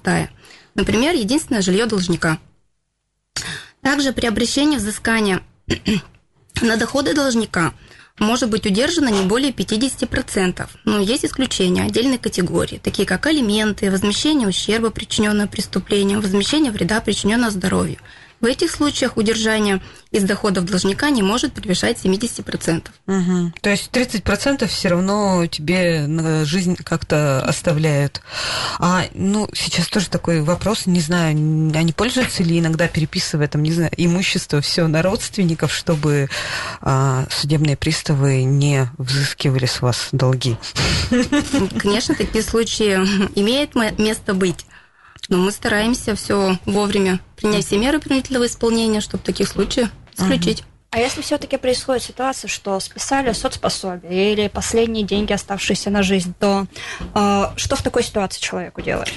Например, 0.76 1.16
единственное 1.16 1.62
жилье 1.62 1.86
должника– 1.86 2.40
также 3.82 4.12
при 4.12 4.26
обращении 4.26 4.78
взыскания 4.78 5.42
на 6.62 6.78
доходы 6.78 7.14
должника 7.14 7.74
может 8.20 8.50
быть 8.50 8.66
удержано 8.66 9.10
не 9.10 9.26
более 9.26 9.52
50%. 9.52 10.68
Но 10.86 11.00
есть 11.00 11.24
исключения, 11.24 11.84
отдельные 11.84 12.18
категории, 12.18 12.82
такие 12.84 13.08
как 13.08 13.28
алименты, 13.28 13.92
возмещение 13.92 14.48
ущерба, 14.48 14.90
причиненного 14.90 15.48
преступлением, 15.48 16.22
возмещение 16.22 16.72
вреда, 16.72 17.00
причиненного 17.02 17.52
здоровью– 17.52 18.00
в 18.40 18.46
этих 18.46 18.72
случаях 18.72 19.18
удержание 19.18 19.82
из 20.12 20.24
доходов 20.24 20.66
должника 20.66 21.10
не 21.10 21.22
может 21.22 21.54
превышать 21.54 21.98
70%. 22.04 22.88
Угу. 23.08 23.54
То 23.62 23.70
есть 23.70 23.90
30% 23.92 24.68
все 24.68 24.90
равно 24.90 25.46
тебе 25.48 26.06
на 26.08 26.46
жизнь 26.46 26.76
как-то 26.76 27.42
оставляют. 27.42 28.22
А, 28.80 29.06
ну, 29.14 29.50
сейчас 29.54 29.88
тоже 29.88 30.10
такой 30.10 30.42
вопрос, 30.42 30.86
не 30.86 31.00
знаю, 31.00 31.32
они 31.32 31.94
пользуются 31.94 32.44
ли 32.44 32.60
иногда 32.60 32.88
переписывая 32.88 33.48
там, 33.48 33.64
не 33.64 33.74
знаю, 33.74 33.92
имущество 33.98 34.62
все 34.62 34.88
на 34.88 35.02
родственников, 35.02 35.74
чтобы 35.74 36.30
а, 36.82 37.26
судебные 37.32 37.76
приставы 37.76 38.44
не 38.44 38.90
взыскивали 38.98 39.66
с 39.66 39.82
вас 39.82 40.10
долги? 40.12 40.58
Конечно, 41.80 42.16
такие 42.16 42.44
случаи 42.44 42.94
имеют 43.36 43.76
место 43.98 44.34
быть. 44.34 44.67
Но 45.30 45.38
мы 45.38 45.52
стараемся 45.52 46.16
все 46.16 46.58
вовремя 46.66 47.20
принять 47.36 47.66
все 47.66 47.78
меры 47.78 48.00
принудительного 48.00 48.48
исполнения, 48.48 49.02
чтобы 49.02 49.24
таких 49.24 49.48
случаев 49.48 49.90
исключить. 50.18 50.64
А 50.90 51.00
если 51.00 51.22
все-таки 51.22 51.58
происходит 51.58 52.04
ситуация, 52.04 52.48
что 52.48 52.80
списали 52.80 53.34
соцпособие 53.34 54.34
или 54.34 54.48
последние 54.48 55.04
деньги, 55.04 55.34
оставшиеся 55.34 55.90
на 55.90 56.02
жизнь, 56.02 56.34
то 56.40 56.66
э, 57.14 57.44
что 57.58 57.76
в 57.76 57.82
такой 57.82 58.04
ситуации 58.04 58.40
человеку 58.40 58.82
делать? 58.82 59.14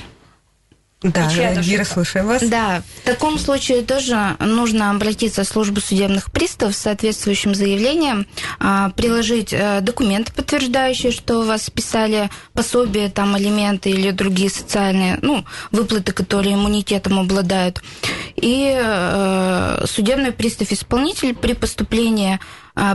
Да, 1.03 1.31
Вера, 1.31 1.85
слушаем 1.85 2.27
вас. 2.27 2.43
Да, 2.43 2.83
в 3.03 3.07
таком 3.07 3.39
случае 3.39 3.81
тоже 3.81 4.37
нужно 4.39 4.91
обратиться 4.91 5.45
в 5.45 5.49
службу 5.49 5.81
судебных 5.81 6.31
приставов 6.31 6.75
с 6.77 6.81
соответствующим 6.81 7.55
заявлением, 7.55 8.27
а, 8.59 8.91
приложить 8.91 9.55
э, 9.55 9.81
документы, 9.81 10.31
подтверждающие, 10.35 11.11
что 11.11 11.41
у 11.41 11.45
вас 11.45 11.63
списали 11.63 12.29
пособие, 12.53 13.09
там, 13.09 13.39
элементы 13.39 13.89
или 13.89 14.11
другие 14.11 14.51
социальные, 14.51 15.19
ну, 15.23 15.47
выплаты, 15.73 16.13
которые 16.13 16.55
иммунитетом 16.57 17.19
обладают. 17.19 17.83
И 18.37 18.71
э, 18.71 19.85
судебный 19.87 20.33
пристав-исполнитель 20.33 21.35
при 21.35 21.55
поступлении 21.55 22.41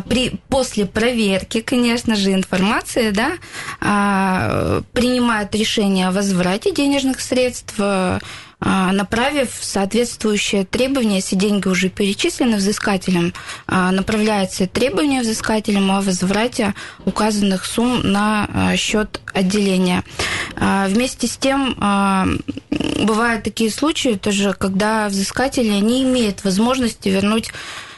при, 0.07 0.39
после 0.49 0.85
проверки, 0.85 1.61
конечно 1.61 2.15
же, 2.15 2.33
информации, 2.33 3.11
да, 3.11 3.33
а, 3.79 4.81
принимает 4.93 5.53
решение 5.53 6.07
о 6.07 6.11
возврате 6.11 6.71
денежных 6.71 7.19
средств, 7.19 7.75
а, 7.77 8.19
направив 8.59 9.49
соответствующие 9.61 10.65
требования, 10.65 11.17
если 11.17 11.35
деньги 11.35 11.67
уже 11.67 11.89
перечислены 11.89 12.57
взыскателем, 12.57 13.33
направляется 13.67 14.65
требование 14.65 15.21
взыскателем 15.21 15.91
о 15.91 16.01
возврате 16.01 16.73
указанных 17.03 17.65
сумм 17.65 18.01
на 18.11 18.75
счет 18.77 19.19
отделения. 19.33 20.03
Вместе 20.55 21.27
с 21.27 21.37
тем, 21.37 21.75
бывают 23.03 23.43
такие 23.43 23.69
случаи 23.69 24.15
тоже, 24.15 24.55
когда 24.57 25.09
взыскатели 25.09 25.67
не 25.67 26.03
имеют 26.03 26.43
возможности 26.43 27.09
вернуть 27.09 27.51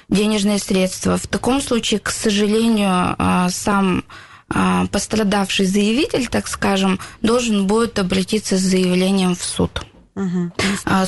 денежные 0.10 0.60
средства. 0.60 1.18
В 1.18 1.28
таком 1.28 1.62
случае, 1.62 2.00
к 2.00 2.10
сожалению, 2.10 3.16
а, 3.18 3.50
сам 3.50 4.04
а, 4.50 4.88
пострадавший 4.88 5.66
заявитель, 5.66 6.28
так 6.28 6.48
скажем, 6.48 7.00
должен 7.22 7.68
будет 7.68 8.00
обратиться 8.00 8.58
с 8.58 8.62
заявлением 8.62 9.36
в 9.36 9.44
суд. 9.44 9.82
Угу. 10.16 10.52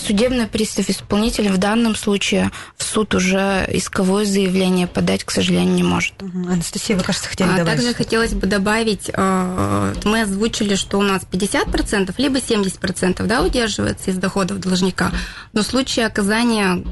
Судебный 0.06 0.46
пристав 0.46 0.88
исполнитель 0.88 1.50
в 1.50 1.58
данном 1.58 1.96
случае 1.96 2.52
в 2.78 2.84
суд 2.84 3.16
уже 3.16 3.68
исковое 3.70 4.24
заявление 4.24 4.86
подать, 4.86 5.24
к 5.24 5.32
сожалению, 5.32 5.74
не 5.74 5.82
может. 5.82 6.22
Угу. 6.22 6.48
Анастасия, 6.48 6.96
вы, 6.96 7.02
кажется, 7.02 7.28
хотели 7.28 7.48
добавить. 7.48 7.66
Также 7.66 7.94
хотелось 7.96 8.34
бы 8.34 8.46
добавить, 8.46 9.10
мы 9.18 10.22
озвучили, 10.22 10.76
что 10.76 11.00
у 11.00 11.02
нас 11.02 11.24
50%, 11.24 12.14
либо 12.20 12.38
70% 12.38 13.26
да, 13.26 13.42
удерживается 13.42 14.12
из 14.12 14.18
доходов 14.18 14.60
должника, 14.60 15.12
но 15.54 15.64
в 15.64 15.66
случае 15.66 16.06
оказания 16.06 16.84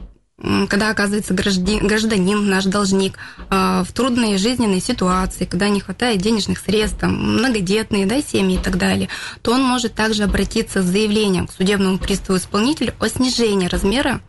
когда 0.70 0.92
оказывается 0.92 1.34
гражданин, 1.34 2.50
наш 2.50 2.66
должник, 2.66 3.18
а, 3.50 3.84
в 3.84 3.92
трудной 3.92 4.38
жизненной 4.38 4.82
ситуации, 4.82 5.46
когда 5.46 5.70
не 5.70 5.80
хватает 5.80 6.22
денежных 6.22 6.60
средств, 6.60 7.00
там, 7.00 7.38
многодетные 7.38 8.06
да, 8.06 8.22
семьи 8.22 8.58
и 8.58 8.62
так 8.62 8.78
далее, 8.78 9.10
то 9.42 9.52
он 9.52 9.64
может 9.64 9.94
также 9.94 10.24
обратиться 10.24 10.82
с 10.82 10.86
заявлением 10.86 11.48
к 11.48 11.52
судебному 11.52 11.98
приставу 11.98 12.38
исполнителю 12.38 12.94
о 13.00 13.10
снижении 13.10 13.68
размера 13.68 14.22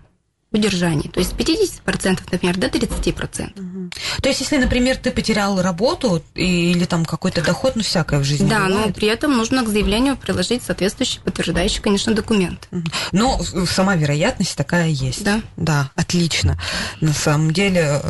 удержании. 0.51 1.09
То 1.09 1.21
есть 1.21 1.33
с 1.33 1.35
50%, 1.35 2.21
например, 2.33 2.57
до 2.57 2.69
30%. 2.69 3.53
Угу. 3.59 3.91
То 4.23 4.29
есть, 4.29 4.41
если, 4.41 4.57
например, 4.57 4.97
ты 4.97 5.11
потерял 5.11 5.61
работу 5.61 6.23
или 6.35 6.85
там 6.87 7.05
какой-то 7.05 7.43
доход, 7.43 7.77
ну, 7.77 7.83
всякое 7.83 8.21
в 8.21 8.25
жизни 8.25 8.49
Да, 8.49 8.67
бывает. 8.67 8.87
но 8.87 8.93
при 8.93 9.09
этом 9.09 9.37
нужно 9.37 9.63
к 9.65 9.69
заявлению 9.69 10.17
приложить 10.17 10.63
соответствующий, 10.63 11.21
подтверждающий, 11.21 11.83
конечно, 11.83 12.15
документ. 12.15 12.67
Угу. 12.71 12.85
Но 13.13 13.41
сама 13.67 13.95
вероятность 13.97 14.57
такая 14.57 14.89
есть. 14.89 15.23
Да. 15.23 15.43
Да, 15.57 15.91
отлично. 15.95 16.59
На 17.01 17.13
самом 17.13 17.53
деле, 17.53 18.01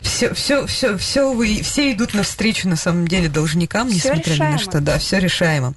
все, 0.00 0.32
все, 0.34 0.66
все, 0.66 0.96
все, 0.96 1.32
вы, 1.32 1.60
все 1.62 1.92
идут 1.92 2.14
навстречу, 2.14 2.68
на 2.68 2.76
самом 2.76 3.08
деле, 3.08 3.28
должникам, 3.28 3.88
всё 3.88 3.96
несмотря 3.96 4.32
решаемо. 4.32 4.48
ни 4.48 4.52
на 4.52 4.58
что. 4.58 4.80
Да, 4.80 4.98
все 4.98 5.18
решаемо. 5.18 5.74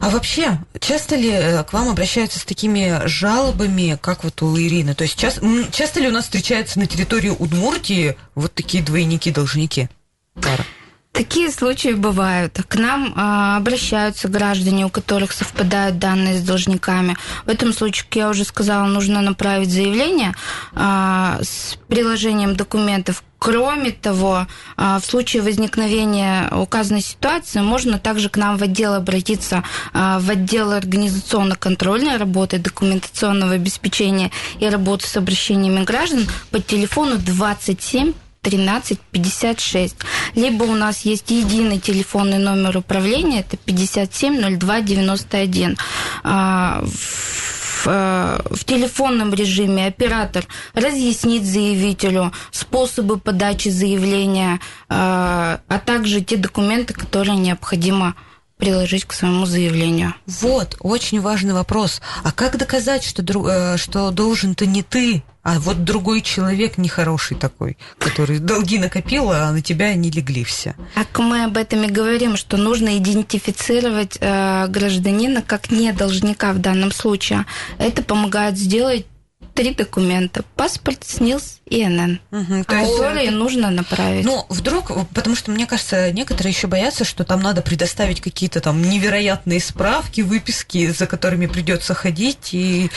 А 0.00 0.08
вообще, 0.10 0.58
часто 0.80 1.14
ли 1.14 1.30
э, 1.30 1.62
к 1.62 1.72
вам 1.72 1.88
обращаются 1.88 2.40
с 2.40 2.44
такими 2.44 3.02
жалобами, 3.04 3.96
как 4.00 4.24
вот 4.24 4.42
у 4.42 4.58
Ирины? 4.58 4.94
То 5.02 5.04
есть 5.04 5.18
часто, 5.18 5.44
часто 5.72 5.98
ли 5.98 6.06
у 6.06 6.12
нас 6.12 6.26
встречаются 6.26 6.78
на 6.78 6.86
территории 6.86 7.30
Удмуртии 7.30 8.16
вот 8.36 8.54
такие 8.54 8.84
двойники-должники? 8.84 9.88
Пара. 10.34 10.64
Такие 11.12 11.50
случаи 11.50 11.92
бывают. 11.92 12.58
К 12.66 12.76
нам 12.76 13.12
а, 13.16 13.56
обращаются 13.58 14.28
граждане, 14.28 14.86
у 14.86 14.88
которых 14.88 15.32
совпадают 15.32 15.98
данные 15.98 16.38
с 16.38 16.42
должниками. 16.42 17.16
В 17.44 17.50
этом 17.50 17.74
случае, 17.74 18.04
как 18.04 18.16
я 18.16 18.28
уже 18.30 18.44
сказала, 18.44 18.86
нужно 18.86 19.20
направить 19.20 19.70
заявление 19.70 20.34
а, 20.74 21.38
с 21.42 21.76
приложением 21.88 22.56
документов 22.56 23.22
Кроме 23.44 23.90
того, 23.90 24.46
а, 24.76 25.00
в 25.00 25.04
случае 25.04 25.42
возникновения 25.42 26.48
указанной 26.52 27.00
ситуации 27.00 27.58
можно 27.58 27.98
также 27.98 28.28
к 28.28 28.36
нам 28.36 28.56
в 28.56 28.62
отдел 28.62 28.94
обратиться 28.94 29.64
а, 29.92 30.20
в 30.20 30.30
отдел 30.30 30.70
организационно-контрольной 30.70 32.18
работы, 32.18 32.60
документационного 32.60 33.54
обеспечения 33.54 34.30
и 34.60 34.68
работы 34.68 35.08
с 35.08 35.16
обращениями 35.16 35.82
граждан 35.82 36.28
по 36.52 36.60
телефону 36.60 37.18
27 37.18 38.12
13 38.42 38.98
56. 39.12 39.96
Либо 40.34 40.64
у 40.64 40.74
нас 40.74 41.02
есть 41.02 41.30
единый 41.30 41.78
телефонный 41.78 42.38
номер 42.38 42.78
управления, 42.78 43.40
это 43.40 43.56
57 43.56 44.58
02 44.58 44.80
91. 44.80 45.76
В, 46.24 47.88
э, 47.88 48.38
в 48.50 48.64
телефонном 48.64 49.32
режиме 49.34 49.86
оператор 49.86 50.44
разъяснит 50.74 51.44
заявителю 51.44 52.32
способы 52.50 53.18
подачи 53.18 53.70
заявления, 53.70 54.54
э, 54.54 54.58
а 54.88 55.78
также 55.84 56.20
те 56.20 56.36
документы, 56.36 56.94
которые 56.94 57.36
необходимо 57.36 58.14
приложить 58.62 59.04
к 59.06 59.12
своему 59.12 59.44
заявлению. 59.44 60.14
Вот, 60.28 60.76
очень 60.78 61.20
важный 61.20 61.52
вопрос. 61.52 62.00
А 62.22 62.30
как 62.30 62.58
доказать, 62.58 63.02
что, 63.02 63.24
э, 63.24 63.76
что 63.76 64.12
должен-то 64.12 64.66
не 64.66 64.84
ты, 64.84 65.24
а 65.42 65.58
вот 65.58 65.82
другой 65.82 66.20
человек 66.20 66.78
нехороший 66.78 67.36
такой, 67.36 67.76
который 67.98 68.38
долги 68.38 68.78
накопил, 68.78 69.32
а 69.32 69.50
на 69.50 69.62
тебя 69.62 69.94
не 69.94 70.12
легли 70.12 70.44
все. 70.44 70.76
Так 70.94 71.18
мы 71.18 71.42
об 71.42 71.56
этом 71.56 71.82
и 71.82 71.88
говорим, 71.88 72.36
что 72.36 72.56
нужно 72.56 72.96
идентифицировать 72.98 74.16
э, 74.20 74.68
гражданина 74.68 75.42
как 75.42 75.72
не 75.72 75.92
должника 75.92 76.52
в 76.52 76.60
данном 76.60 76.92
случае. 76.92 77.46
Это 77.78 78.04
помогает 78.04 78.56
сделать 78.56 79.06
три 79.54 79.74
документа. 79.74 80.44
Паспорт, 80.54 81.02
СНИЛС 81.04 81.61
и 81.72 81.86
НН. 81.86 82.20
Угу, 82.30 82.64
то 82.64 82.76
есть 82.76 82.96
которые 82.96 83.28
это... 83.28 83.36
нужно 83.36 83.70
направить. 83.70 84.26
Ну, 84.26 84.44
вдруг, 84.50 84.92
потому 85.14 85.34
что, 85.34 85.50
мне 85.50 85.66
кажется, 85.66 86.12
некоторые 86.12 86.52
еще 86.52 86.66
боятся, 86.66 87.04
что 87.04 87.24
там 87.24 87.40
надо 87.40 87.62
предоставить 87.62 88.20
какие-то 88.20 88.60
там 88.60 88.82
невероятные 88.82 89.58
справки, 89.58 90.20
выписки, 90.20 90.92
за 90.92 91.06
которыми 91.06 91.46
придется 91.46 91.94
ходить, 91.94 92.50
и 92.52 92.90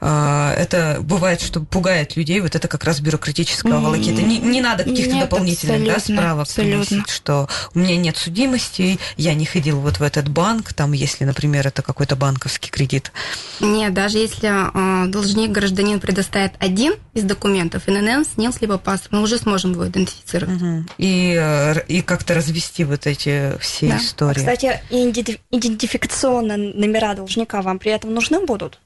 э, 0.00 0.54
это 0.58 0.98
бывает, 1.00 1.40
что 1.40 1.60
пугает 1.60 2.16
людей, 2.16 2.40
вот 2.40 2.54
это 2.54 2.68
как 2.68 2.84
раз 2.84 3.00
бюрократическая 3.00 3.72
волокита. 3.72 4.20
Не, 4.20 4.38
не 4.38 4.60
надо 4.60 4.84
каких-то 4.84 5.14
нет, 5.14 5.30
дополнительных 5.30 5.84
да, 5.84 5.98
справок 5.98 6.42
абсолютно. 6.42 6.84
приносить, 6.84 7.10
что 7.10 7.48
у 7.74 7.78
меня 7.78 7.96
нет 7.96 8.18
судимости, 8.18 8.98
я 9.16 9.32
не 9.32 9.46
ходил 9.46 9.80
вот 9.80 9.98
в 9.98 10.02
этот 10.02 10.28
банк, 10.28 10.74
там, 10.74 10.92
если, 10.92 11.24
например, 11.24 11.66
это 11.66 11.80
какой-то 11.80 12.16
банковский 12.16 12.70
кредит. 12.70 13.12
Нет, 13.60 13.94
даже 13.94 14.18
если 14.18 14.50
э, 14.50 15.06
должник 15.08 15.52
гражданин 15.52 16.00
предоставит 16.00 16.52
один 16.58 16.94
из 17.14 17.22
документов, 17.22 17.88
ИНН, 18.10 18.24
СНИЛС, 18.24 18.60
либо 18.60 18.78
паспорт, 18.78 19.12
мы 19.12 19.22
уже 19.22 19.38
сможем 19.38 19.72
его 19.72 19.86
идентифицировать. 19.88 20.60
Угу. 20.60 20.84
И, 20.98 21.36
э, 21.38 21.84
и 21.86 22.02
как-то 22.02 22.34
развести 22.34 22.84
вот 22.84 23.06
эти 23.06 23.56
все 23.58 23.88
да. 23.88 23.96
истории. 23.98 24.38
Кстати, 24.38 24.80
идентификационные 24.90 26.74
номера 26.74 27.14
должника 27.14 27.62
вам 27.62 27.78
при 27.78 27.92
этом 27.92 28.14
нужны 28.14 28.44
будут? 28.44 28.80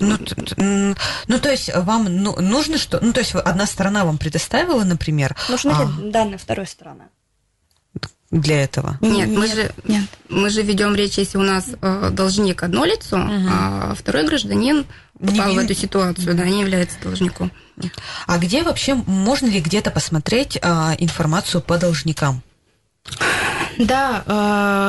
Ну, 0.00 0.16
ну, 1.26 1.38
то 1.38 1.50
есть 1.50 1.70
вам 1.74 2.04
ну, 2.04 2.34
нужно 2.40 2.78
что? 2.78 2.98
Ну, 3.02 3.12
то 3.12 3.20
есть 3.20 3.34
одна 3.34 3.66
сторона 3.66 4.06
вам 4.06 4.16
предоставила, 4.16 4.82
например. 4.82 5.36
Нужны 5.50 5.72
а... 5.72 5.84
ли 5.84 6.10
данные 6.10 6.38
второй 6.38 6.66
стороны? 6.66 7.04
Для 8.30 8.62
этого? 8.62 8.96
Нет, 9.00 9.28
мы 9.28 9.46
же 9.48 9.72
нет. 9.84 10.04
мы 10.28 10.50
же 10.50 10.62
ведем 10.62 10.94
речь, 10.94 11.18
если 11.18 11.38
у 11.38 11.42
нас 11.42 11.66
э, 11.80 12.10
должник 12.12 12.62
одно 12.62 12.84
лицо, 12.84 13.16
угу. 13.16 13.48
а 13.50 13.94
второй 13.96 14.26
гражданин 14.26 14.86
попал 15.18 15.48
не... 15.48 15.56
в 15.56 15.58
эту 15.58 15.74
ситуацию, 15.74 16.34
да, 16.34 16.44
не 16.44 16.60
является 16.60 16.96
должником. 17.02 17.50
А 18.26 18.38
где 18.38 18.62
вообще 18.62 18.94
можно 18.94 19.46
ли 19.46 19.60
где-то 19.60 19.90
посмотреть 19.90 20.58
э, 20.60 20.68
информацию 20.98 21.60
по 21.60 21.78
должникам? 21.78 22.42
Да, 23.80 24.24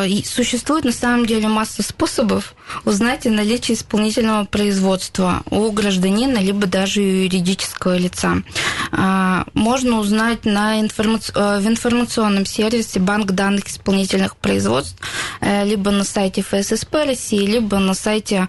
э, 0.06 0.24
существует 0.26 0.84
на 0.84 0.92
самом 0.92 1.26
деле 1.26 1.48
масса 1.48 1.82
способов 1.82 2.56
узнать 2.84 3.26
о 3.26 3.30
наличии 3.30 3.74
исполнительного 3.74 4.44
производства 4.44 5.44
у 5.50 5.72
гражданина, 5.72 6.40
либо 6.40 6.68
даже 6.68 7.02
юридического 7.02 7.98
лица. 7.98 8.44
Э, 8.92 9.44
можно 9.54 10.00
узнать 10.00 10.44
на 10.44 10.82
информаци... 10.82 11.32
Э, 11.36 11.60
в 11.62 11.68
информационном 11.68 12.46
сервисе 12.46 13.00
Банк 13.00 13.32
данных 13.32 13.68
исполнительных 13.68 14.36
производств, 14.36 14.98
либо 15.42 15.92
на 15.92 16.04
сайте 16.04 16.42
ФССП 16.42 16.96
России, 17.06 17.46
либо 17.46 17.78
на 17.80 17.94
сайте 17.94 18.48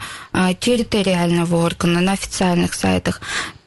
территориального 0.61 1.65
органа, 1.65 2.01
на 2.01 2.13
официальных 2.13 2.75
сайтах. 2.75 3.21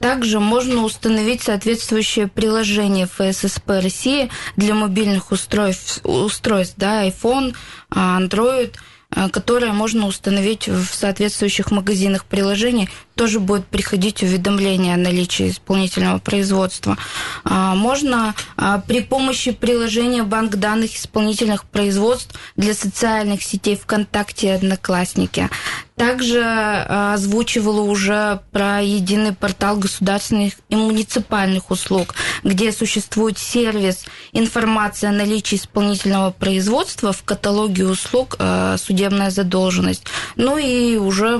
Также 0.06 0.40
можно 0.40 0.84
установить 0.84 1.42
соответствующее 1.42 2.28
приложение 2.28 3.08
ФССП 3.08 3.82
России 3.82 4.30
для 4.56 4.76
мобильных 4.76 5.32
устройств, 5.32 6.02
устройств 6.04 6.76
да, 6.78 7.08
iPhone, 7.08 7.56
Android– 7.90 8.76
Э, 9.16 9.30
которое 9.30 9.72
можно 9.72 10.08
установить 10.08 10.68
в 10.68 10.94
соответствующих 10.94 11.72
магазинах 11.72 12.26
приложений. 12.26 12.90
Тоже 13.16 13.40
будет 13.40 13.66
приходить 13.68 14.24
уведомление 14.24 14.94
о 14.94 14.98
наличии 14.98 15.50
исполнительного 15.50 16.20
производства. 16.20 16.98
А, 17.46 17.74
можно 17.74 18.36
а, 18.58 18.80
при 18.80 19.02
помощи 19.02 19.52
приложения 19.52 20.24
банк 20.24 20.56
данных 20.56 20.96
исполнительных 20.96 21.64
производств 21.64 22.38
для 22.58 22.74
социальных 22.74 23.42
сетей 23.42 23.78
ВКонтакте 23.78 24.48
и 24.48 24.52
Одноклассники 24.52 25.50
также 25.96 26.40
э, 26.40 27.14
озвучивала 27.14 27.80
уже 27.80 28.42
про 28.52 28.82
единый 28.82 29.34
портал 29.34 29.78
государственных 29.78 30.56
и 30.68 30.76
муниципальных 30.76 31.72
услуг, 31.72 32.16
где 32.44 32.74
существует 32.74 33.38
сервис 33.38 34.04
информация 34.34 35.12
о 35.12 35.14
наличии 35.14 35.56
исполнительного 35.56 36.32
производства 36.32 37.14
в 37.14 37.24
каталоге 37.24 37.86
услуг 37.86 38.38
судебная 38.78 39.30
задолженность. 39.30 40.04
Ну 40.36 40.58
и 40.58 40.98
уже 40.98 41.40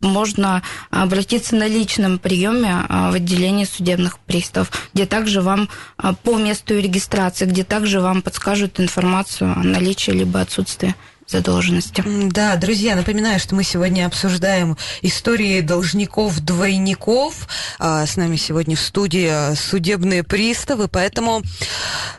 можно 0.00 0.62
обратиться 0.90 1.56
на 1.56 1.66
личном 1.66 2.18
приеме 2.18 2.84
э, 2.88 3.10
в 3.10 3.14
отделении 3.14 3.64
судебных 3.64 4.18
приставов, 4.20 4.70
где 4.94 5.06
также 5.06 5.40
вам 5.40 5.68
по 6.22 6.36
месту 6.36 6.78
регистрации, 6.78 7.46
где 7.46 7.64
также 7.64 8.00
вам 8.00 8.22
подскажут 8.22 8.80
информацию 8.80 9.52
о 9.52 9.62
наличии 9.62 10.10
либо 10.10 10.40
отсутствии 10.40 10.94
задолженности. 11.26 12.02
Да, 12.06 12.56
друзья, 12.56 12.94
напоминаю, 12.94 13.40
что 13.40 13.54
мы 13.54 13.64
сегодня 13.64 14.06
обсуждаем 14.06 14.76
истории 15.02 15.60
должников-двойников. 15.60 17.48
А, 17.78 18.06
с 18.06 18.16
нами 18.16 18.36
сегодня 18.36 18.76
в 18.76 18.80
студии 18.80 19.54
судебные 19.54 20.22
приставы, 20.22 20.88
поэтому 20.88 21.42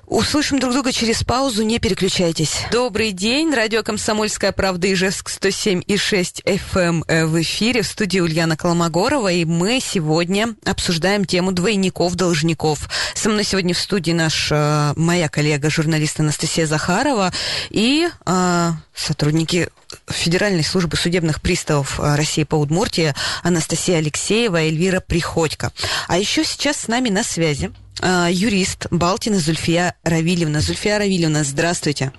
услышим 0.06 0.60
друг 0.60 0.74
друга 0.74 0.92
через 0.92 1.24
паузу, 1.24 1.64
не 1.64 1.80
переключайтесь. 1.80 2.66
Добрый 2.72 3.12
день, 3.12 3.54
радио 3.54 3.84
«Комсомольская 3.84 4.52
правда» 4.52 4.92
Ижевск 4.92 5.30
107,6 5.30 6.44
FM 6.44 7.04
эм 7.08 7.28
в 7.28 7.42
эфире, 7.42 7.82
в 7.82 7.88
студии 7.88 8.20
Ульяна 8.20 8.58
Коломогорова, 8.58 9.32
и 9.32 9.46
мы 9.46 9.80
сегодня 9.80 10.56
обсуждаем 10.66 11.26
тему 11.26 11.52
двойников-должников. 11.52 12.90
Со 13.14 13.30
мной 13.30 13.44
сегодня 13.44 13.74
в 13.74 13.80
студии 13.80 14.12
наш, 14.12 14.50
а, 14.52 14.94
моя 14.96 15.30
коллега, 15.30 15.70
журналист 15.70 16.20
Анастасия 16.20 16.66
Захарова 16.66 17.32
и 17.70 18.08
а, 18.26 18.74
сотрудники 18.98 19.70
Федеральной 20.08 20.64
службы 20.64 20.98
судебных 20.98 21.42
приставов 21.42 22.00
э, 22.00 22.16
России 22.16 22.44
по 22.44 22.56
Удмуртии 22.56 23.14
Анастасия 23.44 23.98
Алексеева 23.98 24.62
и 24.62 24.68
Эльвира 24.68 25.00
Приходько. 25.00 25.72
А 26.08 26.18
еще 26.18 26.44
сейчас 26.44 26.78
с 26.78 26.88
нами 26.88 27.10
на 27.10 27.24
связи 27.24 27.72
э, 28.02 28.28
юрист 28.32 28.88
Балтина 28.92 29.38
Зульфия 29.38 29.96
Равильевна. 30.04 30.60
Зульфия 30.60 30.98
Равильевна, 30.98 31.44
здравствуйте. 31.44 32.12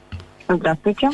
Здравствуйте. 0.49 1.11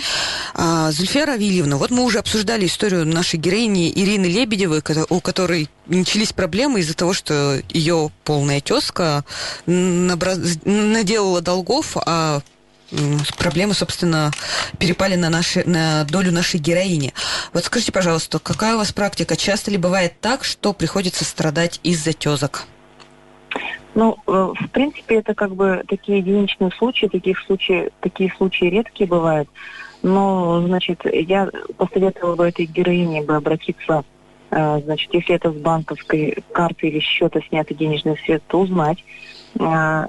А, 0.54 0.92
Зульфия 0.92 1.26
Равильевна, 1.26 1.76
вот 1.76 1.90
мы 1.90 2.04
уже 2.04 2.20
обсуждали 2.20 2.66
историю 2.66 3.04
нашей 3.04 3.40
героини 3.40 3.90
Ирины 3.90 4.26
Лебедевой, 4.26 4.80
у 5.08 5.20
которой 5.20 5.68
начались 5.86 6.32
проблемы 6.32 6.80
из-за 6.80 6.94
того, 6.94 7.12
что 7.12 7.60
ее 7.70 8.12
полная 8.22 8.60
тезка 8.60 9.24
наделала 9.66 11.40
долгов, 11.40 11.96
а 11.96 12.42
проблемы, 13.38 13.74
собственно, 13.74 14.30
перепали 14.78 15.16
на, 15.16 15.30
наши, 15.30 15.62
на 15.68 16.04
долю 16.04 16.32
нашей 16.32 16.60
героини. 16.60 17.12
Вот 17.52 17.64
скажите, 17.64 17.92
пожалуйста, 17.92 18.38
какая 18.38 18.74
у 18.74 18.78
вас 18.78 18.92
практика? 18.92 19.36
Часто 19.36 19.70
ли 19.70 19.78
бывает 19.78 20.14
так, 20.20 20.44
что 20.44 20.72
приходится 20.72 21.24
страдать 21.24 21.80
из-за 21.82 22.12
тезок? 22.12 22.66
Ну, 23.94 24.16
э, 24.26 24.52
в 24.60 24.70
принципе, 24.70 25.16
это 25.16 25.34
как 25.34 25.54
бы 25.54 25.84
такие 25.88 26.18
единичные 26.18 26.70
случаи, 26.72 27.06
таких 27.06 27.38
случаев, 27.40 27.92
такие 28.00 28.32
случаи 28.36 28.64
редкие 28.64 29.08
бывают. 29.08 29.48
Но, 30.02 30.62
значит, 30.66 31.00
я 31.04 31.48
посоветовала 31.78 32.34
бы 32.34 32.48
этой 32.48 32.66
героине 32.66 33.22
бы 33.22 33.36
обратиться, 33.36 34.04
э, 34.50 34.80
значит, 34.84 35.14
если 35.14 35.36
это 35.36 35.52
с 35.52 35.54
банковской 35.54 36.42
карты 36.52 36.88
или 36.88 36.98
счета 36.98 37.40
сняты 37.48 37.74
денежные 37.74 38.16
средства, 38.16 38.58
узнать, 38.58 39.04
э, 39.58 40.06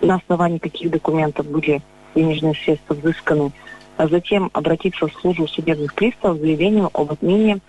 на 0.00 0.16
основании 0.16 0.58
каких 0.58 0.90
документов 0.90 1.46
были 1.46 1.82
денежные 2.14 2.54
средства 2.54 2.94
взысканы, 2.94 3.52
а 3.96 4.08
затем 4.08 4.50
обратиться 4.52 5.06
в 5.06 5.12
службу 5.14 5.46
судебных 5.48 5.94
приставов 5.94 6.38
с 6.38 6.40
заявлением 6.40 6.90
об 6.92 7.12
отмене 7.12 7.60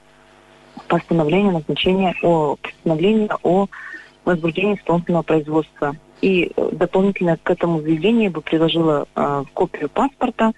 постановления 0.88 1.52
назначения 1.52 2.16
о 2.22 2.56
постановлении 2.56 3.30
о 3.44 3.68
возбуждении 4.26 4.76
исполнительного 4.76 5.24
производства. 5.24 5.96
И 6.22 6.52
э, 6.56 6.70
дополнительно 6.74 7.38
к 7.42 7.50
этому 7.50 7.82
заявлению 7.82 8.32
бы 8.32 8.42
приложила 8.42 9.08
э, 9.16 9.44
копию 9.54 9.90
паспорта, 9.90 10.52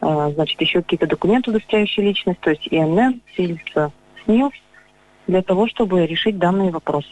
э, 0.00 0.32
значит, 0.34 0.60
еще 0.60 0.82
какие-то 0.82 1.06
документы, 1.06 1.50
удостоверяющие 1.50 2.06
личность, 2.06 2.40
то 2.40 2.50
есть 2.50 2.66
ИНН, 2.70 3.20
свидетельство 3.34 3.92
СНИЛС, 4.24 4.54
для 5.26 5.42
того, 5.42 5.68
чтобы 5.68 6.06
решить 6.06 6.38
данный 6.38 6.70
вопрос. 6.70 7.04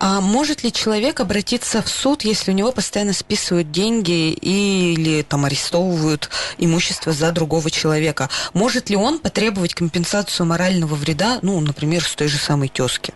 А 0.00 0.20
может 0.20 0.62
ли 0.62 0.72
человек 0.72 1.20
обратиться 1.20 1.82
в 1.82 1.88
суд, 1.88 2.22
если 2.22 2.52
у 2.52 2.54
него 2.54 2.72
постоянно 2.72 3.12
списывают 3.12 3.70
деньги 3.70 4.30
или 4.30 5.22
там 5.22 5.44
арестовывают 5.44 6.30
имущество 6.56 7.12
за 7.12 7.32
другого 7.32 7.70
человека? 7.70 8.28
Может 8.54 8.90
ли 8.90 8.96
он 8.96 9.18
потребовать 9.18 9.74
компенсацию 9.74 10.46
морального 10.46 10.94
вреда, 10.94 11.38
ну, 11.42 11.60
например, 11.60 12.02
с 12.02 12.14
той 12.14 12.28
же 12.28 12.38
самой 12.38 12.68
тезки? 12.68 13.12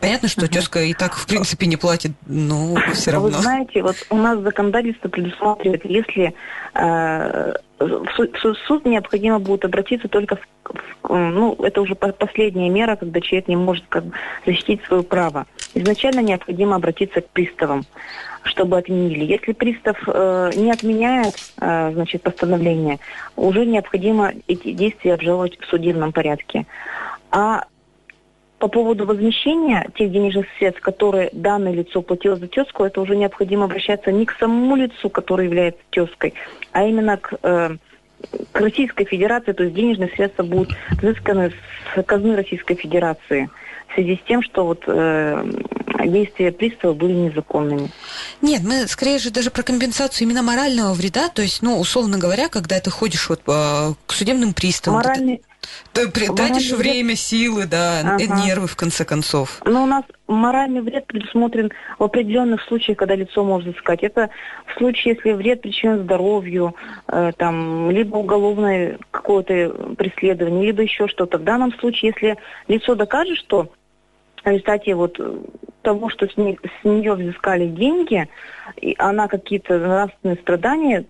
Понятно, 0.00 0.28
что 0.28 0.46
uh-huh. 0.46 0.48
тезка 0.48 0.82
и 0.82 0.94
так, 0.94 1.14
в 1.14 1.26
принципе, 1.26 1.66
не 1.66 1.76
платит, 1.76 2.12
но 2.26 2.76
все 2.94 3.10
равно. 3.10 3.38
Вы 3.38 3.42
знаете, 3.42 3.82
вот 3.82 3.96
у 4.10 4.16
нас 4.16 4.38
законодательство 4.40 5.08
предусматривает, 5.08 5.84
если 5.84 6.34
э, 6.74 7.52
в 7.80 8.54
суд 8.66 8.84
необходимо 8.84 9.38
будет 9.38 9.64
обратиться 9.64 10.08
только 10.08 10.36
в, 10.36 10.40
в 11.02 11.30
ну, 11.30 11.54
это 11.62 11.80
уже 11.80 11.94
последняя 11.94 12.68
мера, 12.68 12.96
когда 12.96 13.20
человек 13.20 13.48
не 13.48 13.56
может 13.56 13.84
как 13.88 14.04
защитить 14.44 14.84
свое 14.84 15.02
право. 15.02 15.46
Изначально 15.74 16.20
необходимо 16.20 16.76
обратиться 16.76 17.22
к 17.22 17.30
приставам, 17.30 17.84
чтобы 18.42 18.76
отменили. 18.76 19.24
Если 19.24 19.52
пристав 19.52 19.96
э, 20.06 20.50
не 20.56 20.70
отменяет, 20.70 21.34
э, 21.60 21.92
значит, 21.94 22.22
постановление, 22.22 22.98
уже 23.36 23.64
необходимо 23.64 24.32
эти 24.46 24.72
действия 24.72 25.14
обжаловать 25.14 25.58
в 25.58 25.66
судебном 25.66 26.12
порядке. 26.12 26.66
А 27.30 27.64
по 28.60 28.68
поводу 28.68 29.06
возмещения 29.06 29.86
тех 29.96 30.12
денежных 30.12 30.46
средств, 30.58 30.82
которые 30.82 31.30
данное 31.32 31.72
лицо 31.72 32.02
платило 32.02 32.36
за 32.36 32.46
тезку, 32.46 32.84
это 32.84 33.00
уже 33.00 33.16
необходимо 33.16 33.64
обращаться 33.64 34.12
не 34.12 34.26
к 34.26 34.36
самому 34.38 34.76
лицу, 34.76 35.08
который 35.08 35.46
является 35.46 35.80
тезкой, 35.90 36.34
а 36.72 36.84
именно 36.84 37.16
к, 37.16 37.32
э, 37.42 37.76
к 38.52 38.60
Российской 38.60 39.06
Федерации, 39.06 39.52
то 39.52 39.64
есть 39.64 39.74
денежные 39.74 40.10
средства 40.10 40.42
будут 40.42 40.76
взысканы 41.00 41.52
с 41.96 42.02
казны 42.02 42.36
Российской 42.36 42.74
Федерации 42.74 43.48
в 43.88 43.94
связи 43.94 44.20
с 44.22 44.28
тем, 44.28 44.42
что 44.42 44.66
вот 44.66 44.84
э, 44.86 45.44
действия 46.04 46.52
пристава 46.52 46.92
были 46.92 47.14
незаконными. 47.14 47.90
Нет, 48.42 48.60
мы 48.62 48.86
скорее 48.88 49.18
же 49.18 49.30
даже 49.30 49.50
про 49.50 49.62
компенсацию 49.62 50.28
именно 50.28 50.42
морального 50.42 50.92
вреда, 50.92 51.28
то 51.28 51.40
есть, 51.40 51.62
ну, 51.62 51.80
условно 51.80 52.18
говоря, 52.18 52.48
когда 52.48 52.78
ты 52.78 52.90
ходишь 52.90 53.30
вот 53.30 53.40
э, 53.46 53.94
к 54.06 54.12
судебным 54.12 54.52
приставам, 54.52 54.98
Моральный... 54.98 55.40
ты, 55.92 56.08
тратишь 56.08 56.72
время, 56.72 57.08
вред... 57.08 57.18
силы, 57.18 57.66
да, 57.66 58.00
ага. 58.00 58.44
нервы 58.44 58.66
в 58.66 58.76
конце 58.76 59.04
концов. 59.04 59.60
Но 59.64 59.82
у 59.82 59.86
нас 59.86 60.04
моральный 60.26 60.80
вред 60.80 61.06
предусмотрен 61.06 61.70
в 61.98 62.04
определенных 62.04 62.62
случаях, 62.62 62.98
когда 62.98 63.14
лицо 63.14 63.44
может 63.44 63.76
искать. 63.76 64.02
Это 64.02 64.30
в 64.66 64.78
случае, 64.78 65.14
если 65.14 65.32
вред 65.32 65.62
причинен 65.62 66.04
здоровью, 66.04 66.74
э, 67.08 67.32
там, 67.36 67.90
либо 67.90 68.16
уголовное 68.16 68.98
какое-то 69.10 69.94
преследование, 69.96 70.66
либо 70.66 70.82
еще 70.82 71.08
что-то. 71.08 71.38
В 71.38 71.44
данном 71.44 71.72
случае, 71.78 72.12
если 72.14 72.38
лицо 72.68 72.94
докажет, 72.94 73.38
что 73.38 73.70
в 74.42 74.46
результате 74.46 74.94
вот 74.94 75.18
того, 75.82 76.08
что 76.08 76.28
с, 76.28 76.36
ней, 76.36 76.58
с 76.62 76.84
нее 76.84 77.14
взыскали 77.14 77.66
деньги, 77.66 78.28
и 78.76 78.94
она 78.98 79.28
какие-то 79.28 79.78
нравственные 79.78 80.36
страдания 80.36 81.06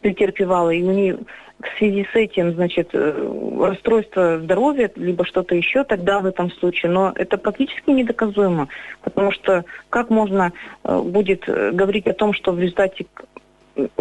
претерпевала, 0.00 0.70
и 0.70 0.82
у 0.82 0.92
нее 0.92 1.18
в 1.62 1.78
связи 1.78 2.06
с 2.12 2.14
этим, 2.14 2.52
значит, 2.54 2.90
э, 2.92 3.56
расстройство 3.60 4.40
здоровья, 4.40 4.90
либо 4.96 5.24
что-то 5.24 5.54
еще, 5.54 5.84
тогда 5.84 6.20
в 6.20 6.26
этом 6.26 6.50
случае. 6.50 6.92
Но 6.92 7.12
это 7.14 7.38
практически 7.38 7.90
недоказуемо, 7.90 8.68
потому 9.02 9.32
что 9.32 9.64
как 9.90 10.10
можно 10.10 10.52
э, 10.84 11.00
будет 11.00 11.48
э, 11.48 11.70
говорить 11.72 12.06
о 12.06 12.14
том, 12.14 12.32
что 12.32 12.52
в 12.52 12.60
результате 12.60 13.06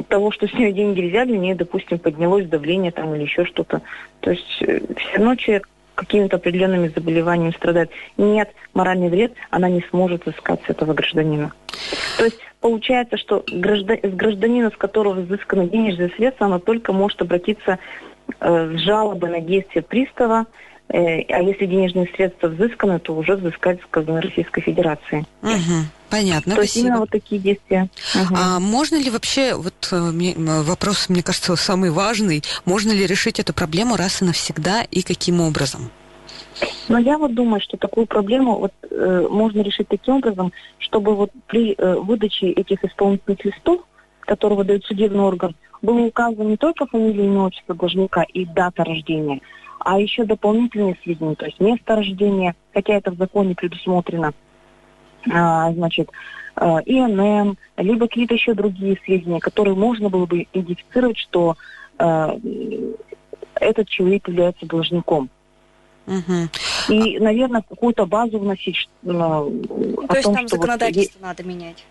того, 0.09 0.31
что 0.31 0.47
с 0.47 0.53
нее 0.53 0.73
деньги 0.73 1.01
взяли, 1.01 1.31
у 1.31 1.39
нее, 1.39 1.55
допустим, 1.55 1.97
поднялось 1.97 2.47
давление 2.47 2.91
там 2.91 3.15
или 3.15 3.23
еще 3.23 3.45
что-то. 3.45 3.81
То 4.19 4.31
есть 4.31 4.47
все 4.57 5.15
равно 5.15 5.35
человек 5.35 5.69
какими-то 5.95 6.37
определенными 6.37 6.89
заболеваниями 6.89 7.51
страдает, 7.51 7.91
нет, 8.17 8.49
моральный 8.73 9.09
вред 9.09 9.33
она 9.49 9.69
не 9.69 9.81
сможет 9.89 10.27
искать 10.27 10.61
с 10.65 10.69
этого 10.69 10.93
гражданина. 10.93 11.53
То 12.17 12.25
есть 12.25 12.39
получается, 12.61 13.17
что 13.17 13.43
граждан, 13.51 13.97
с 14.01 14.13
гражданина, 14.13 14.69
с 14.69 14.77
которого 14.77 15.19
взысканы 15.21 15.67
денежные 15.67 16.09
средства, 16.15 16.45
она 16.45 16.59
только 16.59 16.93
может 16.93 17.21
обратиться 17.21 17.79
э, 18.39 18.77
с 18.77 18.79
жалобой 18.81 19.31
на 19.31 19.41
действие 19.41 19.81
пристава, 19.81 20.45
э, 20.87 21.21
а 21.23 21.41
если 21.41 21.65
денежные 21.65 22.07
средства 22.15 22.47
взысканы, 22.47 22.99
то 22.99 23.13
уже 23.15 23.35
взыскать 23.35 23.81
с 23.81 23.85
казны 23.89 24.21
Российской 24.21 24.61
Федерации. 24.61 25.25
Угу. 25.41 25.85
Понятно, 26.09 26.55
То 26.55 26.61
есть 26.61 26.77
именно 26.77 26.99
вот 26.99 27.09
такие 27.09 27.41
действия. 27.41 27.89
Угу. 28.13 28.35
А 28.37 28.59
можно 28.59 28.95
ли 28.95 29.09
вообще, 29.09 29.55
вот 29.55 29.89
э, 29.91 30.61
вопрос, 30.61 31.09
мне 31.09 31.23
кажется, 31.23 31.55
самый 31.55 31.89
важный, 31.89 32.43
можно 32.65 32.91
ли 32.91 33.07
решить 33.07 33.39
эту 33.39 33.53
проблему 33.53 33.95
раз 33.97 34.21
и 34.21 34.25
навсегда 34.25 34.83
и 34.83 35.01
каким 35.01 35.41
образом? 35.41 35.89
Но 36.91 36.99
я 36.99 37.17
вот 37.17 37.33
думаю, 37.33 37.61
что 37.61 37.77
такую 37.77 38.05
проблему 38.05 38.57
вот, 38.57 38.73
э, 38.89 39.27
можно 39.29 39.61
решить 39.61 39.87
таким 39.87 40.15
образом, 40.15 40.51
чтобы 40.77 41.15
вот 41.15 41.31
при 41.47 41.73
э, 41.77 41.95
выдаче 41.95 42.47
этих 42.51 42.83
исполнительных 42.83 43.45
листов, 43.45 43.81
которые 44.21 44.57
выдает 44.57 44.83
судебный 44.85 45.21
орган, 45.21 45.55
было 45.81 46.01
указано 46.01 46.43
не 46.43 46.57
только 46.57 46.85
фамилия, 46.85 47.25
имя, 47.25 47.43
отчество 47.43 47.75
должника 47.75 48.23
и 48.23 48.45
дата 48.45 48.83
рождения, 48.83 49.41
а 49.79 49.99
еще 49.99 50.25
дополнительные 50.25 50.97
сведения, 51.01 51.35
то 51.35 51.45
есть 51.45 51.59
место 51.59 51.95
рождения, 51.95 52.55
хотя 52.73 52.93
это 52.93 53.11
в 53.11 53.17
законе 53.17 53.55
предусмотрено, 53.55 54.33
а, 55.31 55.71
значит, 55.71 56.09
а, 56.55 56.79
ИНН, 56.85 57.55
либо 57.77 58.07
какие-то 58.07 58.33
еще 58.33 58.53
другие 58.53 58.99
сведения, 59.05 59.39
которые 59.39 59.75
можно 59.75 60.09
было 60.09 60.25
бы 60.25 60.45
идентифицировать, 60.53 61.17
что 61.17 61.55
а, 61.97 62.37
этот 63.55 63.87
человек 63.87 64.27
является 64.27 64.65
должником. 64.65 65.29
Угу. 66.11 66.93
И, 66.93 67.19
наверное, 67.19 67.63
какую-то 67.67 68.05
базу 68.05 68.39
вносить. 68.39 68.89
Ну, 69.01 69.63
то 70.07 70.15
есть 70.15 70.23
том, 70.23 70.35
там 70.35 70.47
законодательство 70.47 71.19
вот... 71.19 71.27
надо 71.27 71.43
менять. 71.43 71.85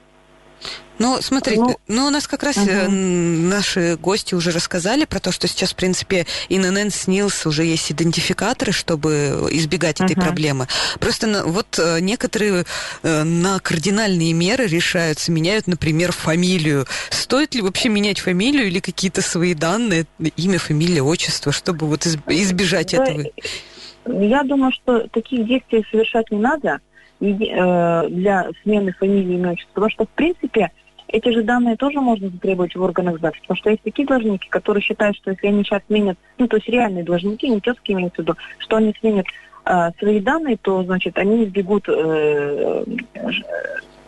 Ну, 0.99 1.23
смотрите, 1.23 1.63
ну, 1.63 1.81
ну 1.89 2.07
у 2.09 2.11
нас 2.11 2.29
как 2.29 2.43
раз 2.43 2.59
угу. 2.59 2.69
наши 2.69 3.97
гости 3.97 4.35
уже 4.35 4.51
рассказали 4.51 5.07
про 5.07 5.19
то, 5.19 5.33
что 5.33 5.49
сейчас, 5.49 5.73
в 5.73 5.75
принципе, 5.75 6.27
ИНН, 6.51 6.91
СНИЛС 6.91 7.47
уже 7.47 7.65
есть 7.65 7.91
идентификаторы, 7.91 8.73
чтобы 8.73 9.49
избегать 9.51 10.03
этой 10.03 10.13
угу. 10.13 10.21
проблемы. 10.21 10.69
Просто 10.99 11.43
вот 11.47 11.79
э, 11.79 12.01
некоторые 12.01 12.67
на 13.03 13.61
кардинальные 13.61 14.35
меры 14.35 14.67
решаются, 14.67 15.33
меняют, 15.33 15.67
например, 15.67 16.13
фамилию. 16.13 16.87
Стоит 17.09 17.55
ли 17.55 17.63
вообще 17.63 17.89
менять 17.89 18.21
фамилию 18.21 18.67
или 18.67 18.81
какие-то 18.81 19.23
свои 19.23 19.55
данные, 19.55 20.05
имя, 20.37 20.59
фамилия, 20.59 21.03
отчество, 21.03 21.51
чтобы 21.51 21.87
вот 21.87 22.07
избежать 22.07 22.91
да, 22.93 23.05
этого? 23.05 23.25
Я 24.07 24.43
думаю, 24.45 24.73
что 24.73 25.09
таких 25.09 25.47
действий 25.47 25.85
совершать 25.91 26.31
не 26.31 26.39
надо 26.39 26.81
для 27.21 28.49
смены 28.63 28.93
фамилии 28.93 29.33
и 29.33 29.37
имя, 29.37 29.51
отчества, 29.51 29.73
потому 29.75 29.91
что, 29.91 30.05
в 30.07 30.09
принципе, 30.11 30.71
эти 31.13 31.29
же 31.31 31.43
данные 31.43 31.77
тоже 31.77 32.01
можно 32.01 32.31
затребовать 32.31 32.75
в 32.75 32.83
органах 32.83 33.21
ЗАГС, 33.21 33.41
потому 33.41 33.59
что 33.59 33.71
есть 33.71 33.83
такие 33.83 34.07
должники, 34.07 34.49
которые 34.49 34.83
считают, 34.83 35.17
что 35.17 35.31
если 35.31 35.49
они 35.49 35.65
сейчас 35.65 35.83
сменят, 35.87 36.17
ну, 36.39 36.47
то 36.47 36.57
есть 36.57 36.69
реальные 36.69 37.05
должники, 37.05 37.49
не 37.49 37.61
тетки 37.61 37.93
имеются 37.93 38.23
в 38.23 38.25
виду, 38.25 38.37
что 38.59 38.77
они 38.77 38.95
сменят 39.01 39.27
э, 39.65 39.91
свои 39.99 40.21
данные, 40.21 40.57
то, 40.57 40.83
значит, 40.85 41.19
они 41.19 41.45
избегут 41.45 41.89
э, 41.89 42.85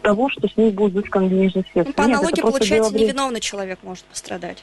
того, 0.03 0.29
что 0.29 0.49
с 0.49 0.57
них 0.57 0.75
будут 0.75 0.95
взысканы 0.95 1.29
денежные 1.29 1.65
средства. 1.73 1.83
Ну, 1.85 1.93
по 1.93 2.03
Нет, 2.03 2.19
аналогии, 2.19 2.41
получается, 2.41 2.95
невиновный 2.95 3.41
человек 3.41 3.79
может 3.83 4.05
пострадать. 4.05 4.63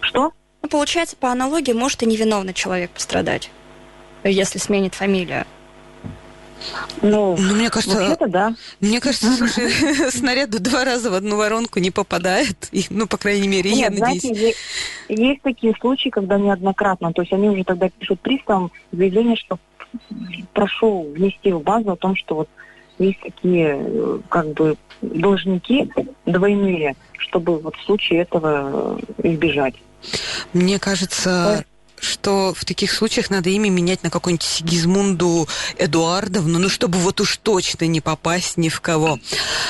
Что? 0.00 0.32
Ну, 0.62 0.68
получается, 0.68 1.16
по 1.16 1.30
аналогии 1.30 1.72
может 1.72 2.02
и 2.02 2.06
невиновный 2.06 2.52
человек 2.52 2.90
пострадать, 2.90 3.50
если 4.28 4.58
сменит 4.58 4.94
фамилию. 4.94 5.44
Ну, 7.02 7.36
ну 7.38 7.54
мне 7.54 7.70
кажется, 7.70 8.16
да. 8.26 8.54
Мне 8.80 9.00
кажется, 9.00 9.32
слушай, 9.36 9.70
снаряд 10.10 10.50
два 10.50 10.84
раза 10.84 11.10
в 11.10 11.14
одну 11.14 11.36
воронку 11.36 11.78
не 11.78 11.90
попадает. 11.90 12.68
И, 12.72 12.84
ну, 12.90 13.06
по 13.06 13.18
крайней 13.18 13.48
мере, 13.48 13.70
Нет, 13.70 13.90
я 13.90 13.96
знаете, 13.96 14.28
надеюсь. 14.28 14.56
Есть, 15.08 15.20
есть 15.20 15.42
такие 15.42 15.74
случаи, 15.80 16.08
когда 16.08 16.38
неоднократно, 16.38 17.12
то 17.12 17.22
есть 17.22 17.32
они 17.32 17.48
уже 17.48 17.64
тогда 17.64 17.88
пишут 17.90 18.20
приставам 18.20 18.70
заявление, 18.92 19.36
что 19.36 19.58
прошу 20.52 21.12
внести 21.12 21.52
в 21.52 21.60
базу 21.60 21.92
о 21.92 21.96
том, 21.96 22.16
что 22.16 22.34
вот 22.36 22.48
есть 22.98 23.20
такие 23.20 23.76
э, 23.80 24.18
как 24.28 24.52
бы 24.52 24.76
должники 25.02 25.90
двойные, 26.26 26.96
чтобы 27.18 27.58
вот 27.58 27.76
в 27.76 27.84
случае 27.84 28.20
этого 28.20 28.98
избежать. 29.22 29.74
Мне 30.52 30.78
кажется, 30.78 31.64
что 32.00 32.54
в 32.54 32.64
таких 32.64 32.92
случаях 32.92 33.30
надо 33.30 33.50
имя 33.50 33.70
менять 33.70 34.02
на 34.02 34.10
какую-нибудь 34.10 34.46
Сигизмунду 34.46 35.48
Эдуардовну, 35.78 36.58
ну, 36.58 36.68
чтобы 36.68 36.98
вот 36.98 37.20
уж 37.20 37.38
точно 37.38 37.86
не 37.86 38.00
попасть 38.00 38.56
ни 38.56 38.68
в 38.68 38.80
кого. 38.80 39.18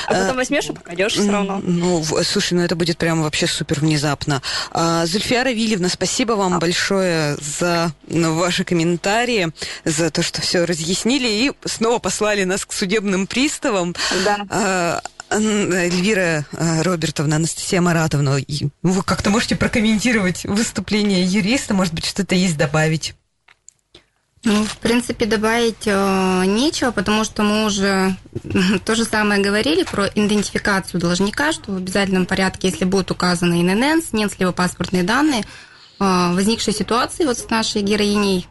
А 0.07 0.13
потом 0.13 0.31
э, 0.31 0.33
возьмешь 0.33 0.65
и 0.65 0.73
попадешь 0.73 1.13
все 1.13 1.31
равно. 1.31 1.61
Ну, 1.63 2.03
слушай, 2.23 2.53
ну 2.53 2.61
это 2.61 2.75
будет 2.75 2.97
прямо 2.97 3.23
вообще 3.23 3.47
супер 3.47 3.79
внезапно. 3.79 4.41
А, 4.71 5.05
Зульфиара 5.05 5.49
Вильевна, 5.49 5.89
спасибо 5.89 6.33
вам 6.33 6.59
большое 6.59 7.37
за 7.37 7.91
ну, 8.07 8.35
ваши 8.35 8.63
комментарии, 8.63 9.51
за 9.83 10.09
то, 10.09 10.21
что 10.21 10.41
все 10.41 10.65
разъяснили 10.65 11.27
и 11.27 11.51
снова 11.65 11.99
послали 11.99 12.43
нас 12.43 12.65
к 12.65 12.73
судебным 12.73 13.27
приставам. 13.27 13.95
Да. 14.23 15.01
А, 15.29 15.37
Эльвира 15.37 16.45
э, 16.51 16.81
Робертовна, 16.81 17.37
Анастасия 17.37 17.81
Маратовна, 17.81 18.39
вы 18.81 19.03
как-то 19.03 19.29
можете 19.29 19.55
прокомментировать 19.55 20.45
выступление 20.45 21.23
юриста? 21.23 21.73
Может 21.73 21.93
быть, 21.93 22.05
что-то 22.05 22.35
есть 22.35 22.57
добавить? 22.57 23.15
Ну, 24.45 24.63
в 24.63 24.77
принципе, 24.77 25.25
добавить 25.25 25.87
э, 25.87 26.43
нечего, 26.45 26.91
потому 26.91 27.23
что 27.23 27.41
мы 27.41 27.65
уже 27.65 28.15
то 28.85 28.93
же 28.93 29.03
самое 29.03 29.41
говорили 29.41 29.83
про 29.83 30.05
идентификацию 30.05 31.01
должника, 31.01 31.51
что 31.51 31.71
в 31.71 31.77
обязательном 31.77 32.27
порядке, 32.27 32.69
если 32.69 32.85
будут 32.85 33.09
указаны 33.09 33.61
ИНН, 33.61 34.03
СНИЛС, 34.03 34.37
либо 34.37 34.51
паспортные 34.51 35.01
данные, 35.01 35.41
э, 35.41 35.45
возникшие 35.99 36.75
ситуации 36.75 37.25
вот 37.25 37.39
с 37.39 37.49
нашей 37.49 37.81
героиней 37.81 38.47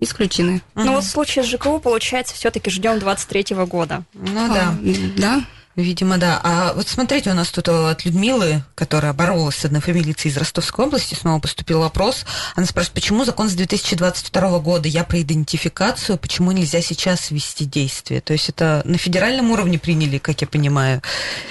исключены. 0.00 0.62
Угу. 0.74 0.84
Ну 0.84 0.92
вот 0.92 1.04
в 1.04 1.08
случае 1.08 1.44
с 1.44 1.48
ЖКУ, 1.48 1.80
получается, 1.80 2.34
все-таки 2.34 2.68
ждем 2.70 2.98
23 2.98 3.56
года. 3.64 4.04
Ну 4.12 4.48
да. 4.48 4.68
А, 4.68 4.78
да. 5.16 5.44
Видимо, 5.78 6.18
да. 6.18 6.40
А 6.42 6.72
вот 6.72 6.88
смотрите, 6.88 7.30
у 7.30 7.34
нас 7.34 7.50
тут 7.50 7.68
от 7.68 8.04
Людмилы, 8.04 8.64
которая 8.74 9.12
боролась 9.12 9.54
с 9.54 9.64
однофамилицей 9.64 10.28
из 10.28 10.36
Ростовской 10.36 10.86
области, 10.86 11.14
снова 11.14 11.38
поступил 11.38 11.78
вопрос. 11.78 12.24
Она 12.56 12.66
спрашивает, 12.66 12.94
почему 12.94 13.24
закон 13.24 13.48
с 13.48 13.52
2022 13.52 14.58
года, 14.58 14.88
я 14.88 15.04
про 15.04 15.20
идентификацию, 15.20 16.18
почему 16.18 16.50
нельзя 16.50 16.82
сейчас 16.82 17.30
ввести 17.30 17.64
действие? 17.64 18.20
То 18.20 18.32
есть 18.32 18.48
это 18.48 18.82
на 18.86 18.98
федеральном 18.98 19.52
уровне 19.52 19.78
приняли, 19.78 20.18
как 20.18 20.40
я 20.40 20.48
понимаю? 20.48 21.00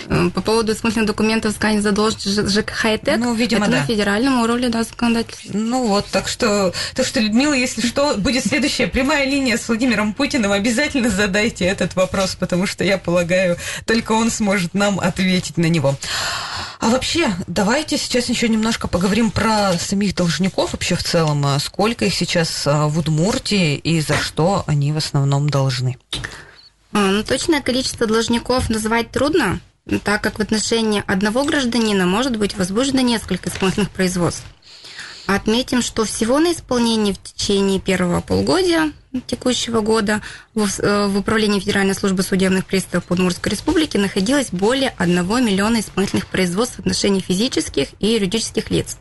Э, 0.10 0.30
по 0.36 0.42
поводу 0.42 0.76
смысленных 0.76 1.08
документов 1.08 1.52
взыскания 1.52 1.80
задолженности 1.80 2.50
ЖКХ 2.50 2.86
и 2.86 2.98
ТЭК, 2.98 3.20
ну, 3.20 3.34
видимо, 3.34 3.68
это 3.68 3.72
да. 3.72 3.80
на 3.80 3.88
федеральном 3.88 4.42
уровне, 4.42 4.68
да, 4.68 4.84
законодательства. 4.84 5.58
Ну 5.58 5.88
вот, 5.88 6.06
так 6.08 6.28
что, 6.28 6.74
так 6.96 7.06
что, 7.06 7.22
Людмила, 7.22 7.54
если 7.54 7.80
что, 7.88 8.16
будет 8.18 8.46
следующая 8.46 8.88
прямая 8.88 9.26
линия 9.26 9.56
с 9.56 9.70
Владимиром 9.70 10.14
Путиным, 10.14 10.52
обязательно 10.52 11.10
задайте 11.10 11.64
этот 11.64 11.96
вопрос, 11.96 12.36
потому 12.36 12.68
что 12.68 12.84
я 12.84 12.98
полагаю, 12.98 13.56
только 13.86 14.17
он 14.18 14.32
сможет 14.32 14.74
нам 14.74 15.00
ответить 15.00 15.58
на 15.58 15.68
него. 15.68 15.96
А 16.80 16.90
вообще, 16.90 17.34
давайте 17.48 17.98
сейчас 17.98 18.30
еще 18.30 18.48
немножко 18.48 18.88
поговорим 18.88 19.32
про 19.32 19.74
самих 19.80 20.16
должников 20.16 20.74
вообще 20.74 20.96
в 20.96 21.04
целом. 21.04 21.46
А 21.46 21.60
сколько 21.60 22.06
их 22.06 22.14
сейчас 22.14 22.68
а, 22.68 22.88
в 22.88 23.00
Удмуртии 23.00 23.76
и 23.78 24.00
за 24.00 24.18
что 24.18 24.64
они 24.68 24.92
в 24.92 24.98
основном 24.98 25.50
должны? 25.50 25.98
А, 26.94 27.00
ну, 27.00 27.24
точное 27.24 27.62
количество 27.62 28.06
должников 28.06 28.70
называть 28.70 29.12
трудно, 29.12 29.60
так 30.04 30.22
как 30.22 30.38
в 30.38 30.42
отношении 30.42 31.04
одного 31.08 31.44
гражданина 31.46 32.06
может 32.06 32.38
быть 32.38 32.56
возбуждено 32.56 33.02
несколько 33.02 33.50
исполнительных 33.50 33.90
производств. 33.90 34.46
Отметим, 35.28 35.82
что 35.82 36.06
всего 36.06 36.40
на 36.40 36.54
исполнении 36.54 37.12
в 37.12 37.22
течение 37.22 37.82
первого 37.82 38.22
полугодия 38.22 38.94
текущего 39.28 39.82
года 39.82 40.22
в, 40.56 40.80
э, 40.80 41.08
в 41.08 41.18
Управлении 41.18 41.60
Федеральной 41.60 41.96
службы 41.96 42.24
судебных 42.24 42.66
приставов 42.66 43.12
Удмуртской 43.12 43.52
Республики 43.52 43.98
находилось 43.98 44.52
более 44.52 44.94
1 44.98 45.42
миллиона 45.42 45.82
исполнительных 45.82 46.28
производств 46.28 46.78
в 46.78 46.80
отношении 46.80 47.20
физических 47.20 47.90
и 48.00 48.14
юридических 48.14 48.72
лиц. 48.72 48.98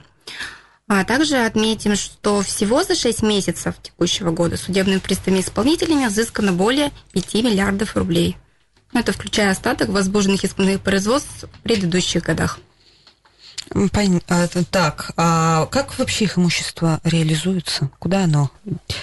А 0.89 1.05
также 1.05 1.37
отметим, 1.37 1.95
что 1.95 2.43
всего 2.43 2.83
за 2.83 2.97
6 2.97 3.23
месяцев 3.23 3.77
текущего 3.81 4.33
года 4.33 4.57
судебными 4.57 4.99
приставами 4.99 5.41
исполнителями 5.41 6.07
взыскано 6.07 6.53
более 6.53 6.91
5 7.13 7.35
миллиардов 7.35 7.97
рублей. 7.97 8.37
Это 8.93 9.13
включая 9.13 9.53
остаток 9.53 9.91
возбужденных 9.91 10.45
исполнительных 10.45 10.83
производств 10.83 11.45
в 11.45 11.63
предыдущих 11.63 12.25
годах. 12.25 12.59
Пон... 13.71 14.21
А, 14.29 14.47
так, 14.71 15.13
а 15.17 15.67
как 15.67 15.99
вообще 15.99 16.25
их 16.25 16.39
имущество 16.39 17.01
реализуется? 17.05 17.91
Куда 17.99 18.25
оно 18.25 18.51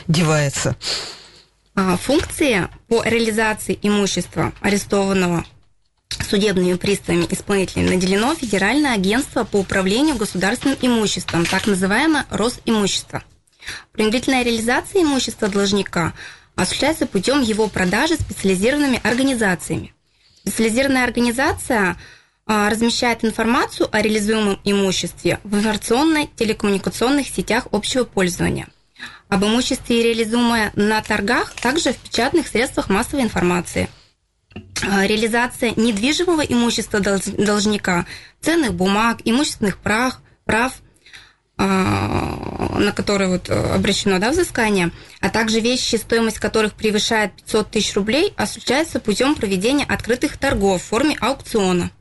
девается? 0.08 0.76
А, 1.76 1.98
функции 1.98 2.68
по 2.88 3.04
реализации 3.04 3.78
имущества 3.82 4.54
арестованного 4.62 5.46
судебными 6.30 6.76
приставами 6.76 7.28
исполнителями 7.30 7.90
наделено 7.90 8.36
Федеральное 8.36 8.94
агентство 8.94 9.44
по 9.44 9.58
управлению 9.58 10.16
государственным 10.16 10.78
имуществом, 10.82 11.46
так 11.46 11.68
называемое 11.68 12.26
Росимущество. 12.30 13.24
Принудительная 13.92 14.44
реализация 14.44 15.02
имущества 15.02 15.48
должника 15.48 16.14
осуществляется 16.56 17.08
путем 17.08 17.42
его 17.42 17.68
продажи 17.68 18.16
специализированными 18.16 19.02
организациями. 19.04 19.94
Специализированная 20.46 21.04
организация 21.04 21.98
размещает 22.46 23.24
информацию 23.24 23.88
о 23.92 24.02
реализуемом 24.02 24.60
имуществе 24.64 25.40
в 25.44 25.56
информационно-телекоммуникационных 25.56 27.28
сетях 27.28 27.68
общего 27.72 28.04
пользования. 28.04 28.68
Об 29.30 29.46
имуществе, 29.46 30.04
реализуемое 30.04 30.72
на 30.76 31.02
торгах, 31.02 31.54
также 31.54 31.94
в 31.94 31.98
печатных 31.98 32.48
средствах 32.48 32.90
массовой 32.90 33.24
информации. 33.24 33.90
А, 34.88 35.08
реализация 35.08 35.74
недвижимого 35.76 36.42
имущества 36.42 37.00
должника, 37.00 38.06
ценных 38.42 38.74
бумаг, 38.74 39.20
имущественных 39.24 39.78
прав, 39.78 40.20
прав 40.46 40.74
а, 41.58 42.78
на 42.78 42.92
которые 42.92 43.30
вот 43.30 43.50
обращено 43.50 44.20
да, 44.20 44.32
взыскание, 44.32 44.92
а 45.22 45.30
также 45.30 45.60
вещи, 45.60 45.96
стоимость 45.96 46.40
которых 46.40 46.74
превышает 46.74 47.34
500 47.34 47.72
тысяч 47.72 47.96
рублей, 47.96 48.34
осуществляется 48.36 49.00
путем 49.00 49.36
проведения 49.36 49.86
открытых 49.86 50.38
торгов 50.38 50.82
в 50.82 50.86
форме 50.86 51.16
аукциона. 51.20 51.92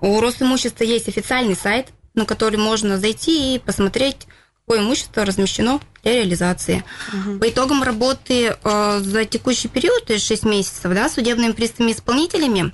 У 0.00 0.20
Росимущества 0.20 0.84
есть 0.84 1.08
официальный 1.08 1.56
сайт, 1.56 1.88
на 2.14 2.24
который 2.24 2.56
можно 2.56 2.98
зайти 2.98 3.54
и 3.54 3.58
посмотреть, 3.58 4.26
какое 4.60 4.80
имущество 4.80 5.24
размещено 5.24 5.80
для 6.02 6.14
реализации. 6.14 6.84
Угу. 7.12 7.38
По 7.38 7.48
итогам 7.48 7.82
работы 7.82 8.56
э, 8.62 9.00
за 9.02 9.24
текущий 9.24 9.68
период, 9.68 10.04
то 10.04 10.12
есть 10.12 10.26
6 10.26 10.44
месяцев, 10.44 10.92
да, 10.94 11.08
судебными 11.08 11.52
приставами 11.52 11.92
исполнителями 11.92 12.72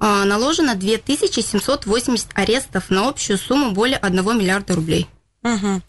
э, 0.00 0.24
наложено 0.24 0.74
2780 0.74 2.28
арестов 2.34 2.90
на 2.90 3.08
общую 3.08 3.38
сумму 3.38 3.70
более 3.70 3.98
1 3.98 4.38
миллиарда 4.38 4.74
рублей. 4.74 5.06
Угу. 5.46 5.82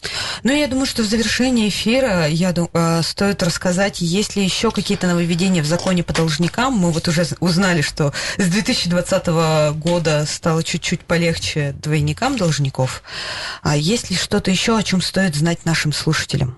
Ну, 0.44 0.52
я 0.52 0.68
думаю, 0.68 0.86
что 0.86 1.02
в 1.02 1.06
завершении 1.06 1.68
эфира 1.68 2.28
я 2.28 2.52
думаю, 2.52 3.02
стоит 3.02 3.42
рассказать, 3.42 4.00
есть 4.00 4.36
ли 4.36 4.44
еще 4.44 4.70
какие-то 4.70 5.08
нововведения 5.08 5.62
в 5.62 5.66
законе 5.66 6.04
по 6.04 6.12
должникам. 6.12 6.74
Мы 6.74 6.92
вот 6.92 7.08
уже 7.08 7.26
узнали, 7.40 7.82
что 7.82 8.12
с 8.36 8.46
2020 8.46 9.26
года 9.74 10.24
стало 10.28 10.62
чуть-чуть 10.62 11.00
полегче 11.00 11.74
двойникам 11.82 12.36
должников. 12.36 13.02
А 13.62 13.76
есть 13.76 14.10
ли 14.10 14.16
что-то 14.16 14.52
еще, 14.52 14.78
о 14.78 14.82
чем 14.84 15.02
стоит 15.02 15.34
знать 15.34 15.64
нашим 15.64 15.92
слушателям? 15.92 16.56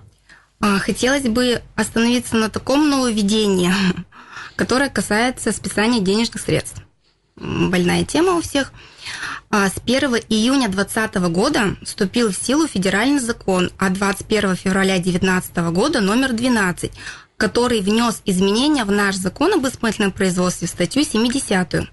А, 0.59 0.77
хотелось 0.77 1.23
бы 1.23 1.63
остановиться 1.75 2.35
на 2.35 2.51
таком 2.51 2.87
нововведении, 2.87 3.73
которое 4.55 4.89
касается 4.89 5.51
списания 5.51 6.01
денежных 6.01 6.41
средств. 6.41 6.83
Больная 7.35 8.05
тема 8.05 8.33
у 8.33 8.41
всех. 8.41 8.71
А 9.49 9.69
с 9.69 9.73
1 9.83 10.15
июня 10.29 10.69
2020 10.69 11.15
года 11.31 11.75
вступил 11.83 12.31
в 12.31 12.35
силу 12.35 12.67
федеральный 12.67 13.19
закон, 13.19 13.71
а 13.77 13.89
21 13.89 14.55
февраля 14.55 14.95
2019 14.95 15.57
года 15.73 16.01
номер 16.01 16.33
12, 16.33 16.91
который 17.37 17.81
внес 17.81 18.21
изменения 18.25 18.85
в 18.85 18.91
наш 18.91 19.15
закон 19.15 19.53
об 19.53 19.67
исполнительном 19.67 20.11
производстве 20.11 20.67
в 20.67 20.71
статью 20.71 21.03
70. 21.03 21.89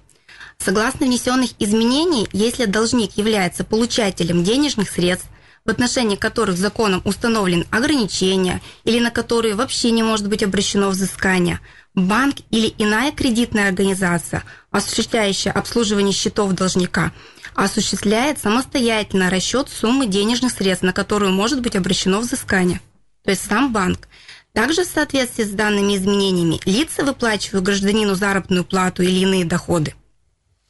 Согласно 0.59 1.07
внесенных 1.07 1.51
изменений, 1.59 2.29
если 2.33 2.65
должник 2.65 3.17
является 3.17 3.65
получателем 3.65 4.45
денежных 4.45 4.91
средств, 4.91 5.29
в 5.65 5.71
отношении 5.71 6.17
которых 6.17 6.57
законом 6.57 7.03
установлен 7.05 7.67
ограничения 7.71 8.63
или 8.85 9.01
на 9.01 9.11
которые 9.11 9.55
вообще 9.55 9.91
не 9.91 10.03
может 10.03 10.29
быть 10.29 10.43
обращено 10.43 10.89
взыскание, 10.89 11.61
банк 11.99 12.37
или 12.51 12.75
иная 12.79 13.13
кредитная 13.13 13.69
организация, 13.69 14.45
осуществляющая 14.71 15.53
обслуживание 15.53 16.13
счетов 16.13 16.53
должника, 16.53 17.13
осуществляет 17.55 18.39
самостоятельно 18.39 19.31
расчет 19.31 19.69
суммы 19.69 20.07
денежных 20.07 20.53
средств, 20.53 20.85
на 20.85 20.93
которую 20.93 21.33
может 21.33 21.61
быть 21.61 21.77
обращено 21.77 22.21
взыскание, 22.21 22.81
то 23.25 23.31
есть 23.31 23.47
сам 23.47 23.73
банк. 23.73 24.09
Также 24.53 24.85
в 24.85 24.89
соответствии 24.89 25.45
с 25.45 25.51
данными 25.51 25.97
изменениями 25.97 26.61
лица 26.65 27.05
выплачивают 27.05 27.65
гражданину 27.65 28.15
заработную 28.15 28.65
плату 28.65 29.03
или 29.03 29.21
иные 29.21 29.45
доходы, 29.45 29.95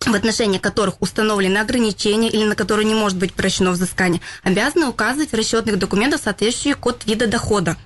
в 0.00 0.14
отношении 0.14 0.58
которых 0.58 1.00
установлены 1.00 1.58
ограничения 1.58 2.28
или 2.28 2.44
на 2.44 2.54
которые 2.54 2.86
не 2.86 2.94
может 2.94 3.18
быть 3.18 3.32
прощено 3.32 3.70
взыскание, 3.70 4.20
обязаны 4.42 4.86
указывать 4.86 5.30
в 5.30 5.34
расчетных 5.34 5.78
документах 5.78 6.20
соответствующий 6.22 6.78
код 6.78 7.04
вида 7.06 7.26
дохода. 7.26 7.76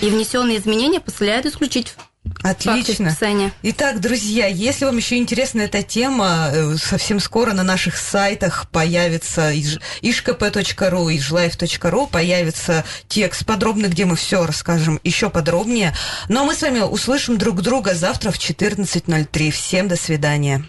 И 0.00 0.08
внесенные 0.08 0.58
изменения 0.58 1.00
позволяют 1.00 1.46
исключить 1.46 1.94
Отлично. 2.42 3.16
Итак, 3.62 4.00
друзья, 4.00 4.46
если 4.46 4.84
вам 4.84 4.96
еще 4.96 5.16
интересна 5.16 5.62
эта 5.62 5.82
тема, 5.82 6.50
э, 6.52 6.76
совсем 6.76 7.20
скоро 7.20 7.52
на 7.52 7.62
наших 7.62 7.96
сайтах 7.96 8.68
появится 8.70 9.52
ishkp.ru 9.52 11.12
и 11.12 11.18
ижлайф.ру 11.18 12.06
появится 12.06 12.84
текст 13.08 13.44
подробный, 13.46 13.88
где 13.88 14.04
мы 14.04 14.16
все 14.16 14.44
расскажем 14.46 15.00
еще 15.04 15.30
подробнее. 15.30 15.94
Ну 16.28 16.42
а 16.42 16.44
мы 16.44 16.54
с 16.54 16.62
вами 16.62 16.80
услышим 16.80 17.38
друг 17.38 17.62
друга 17.62 17.94
завтра 17.94 18.30
в 18.30 18.38
14.03. 18.38 19.50
Всем 19.50 19.88
до 19.88 19.96
свидания. 19.96 20.64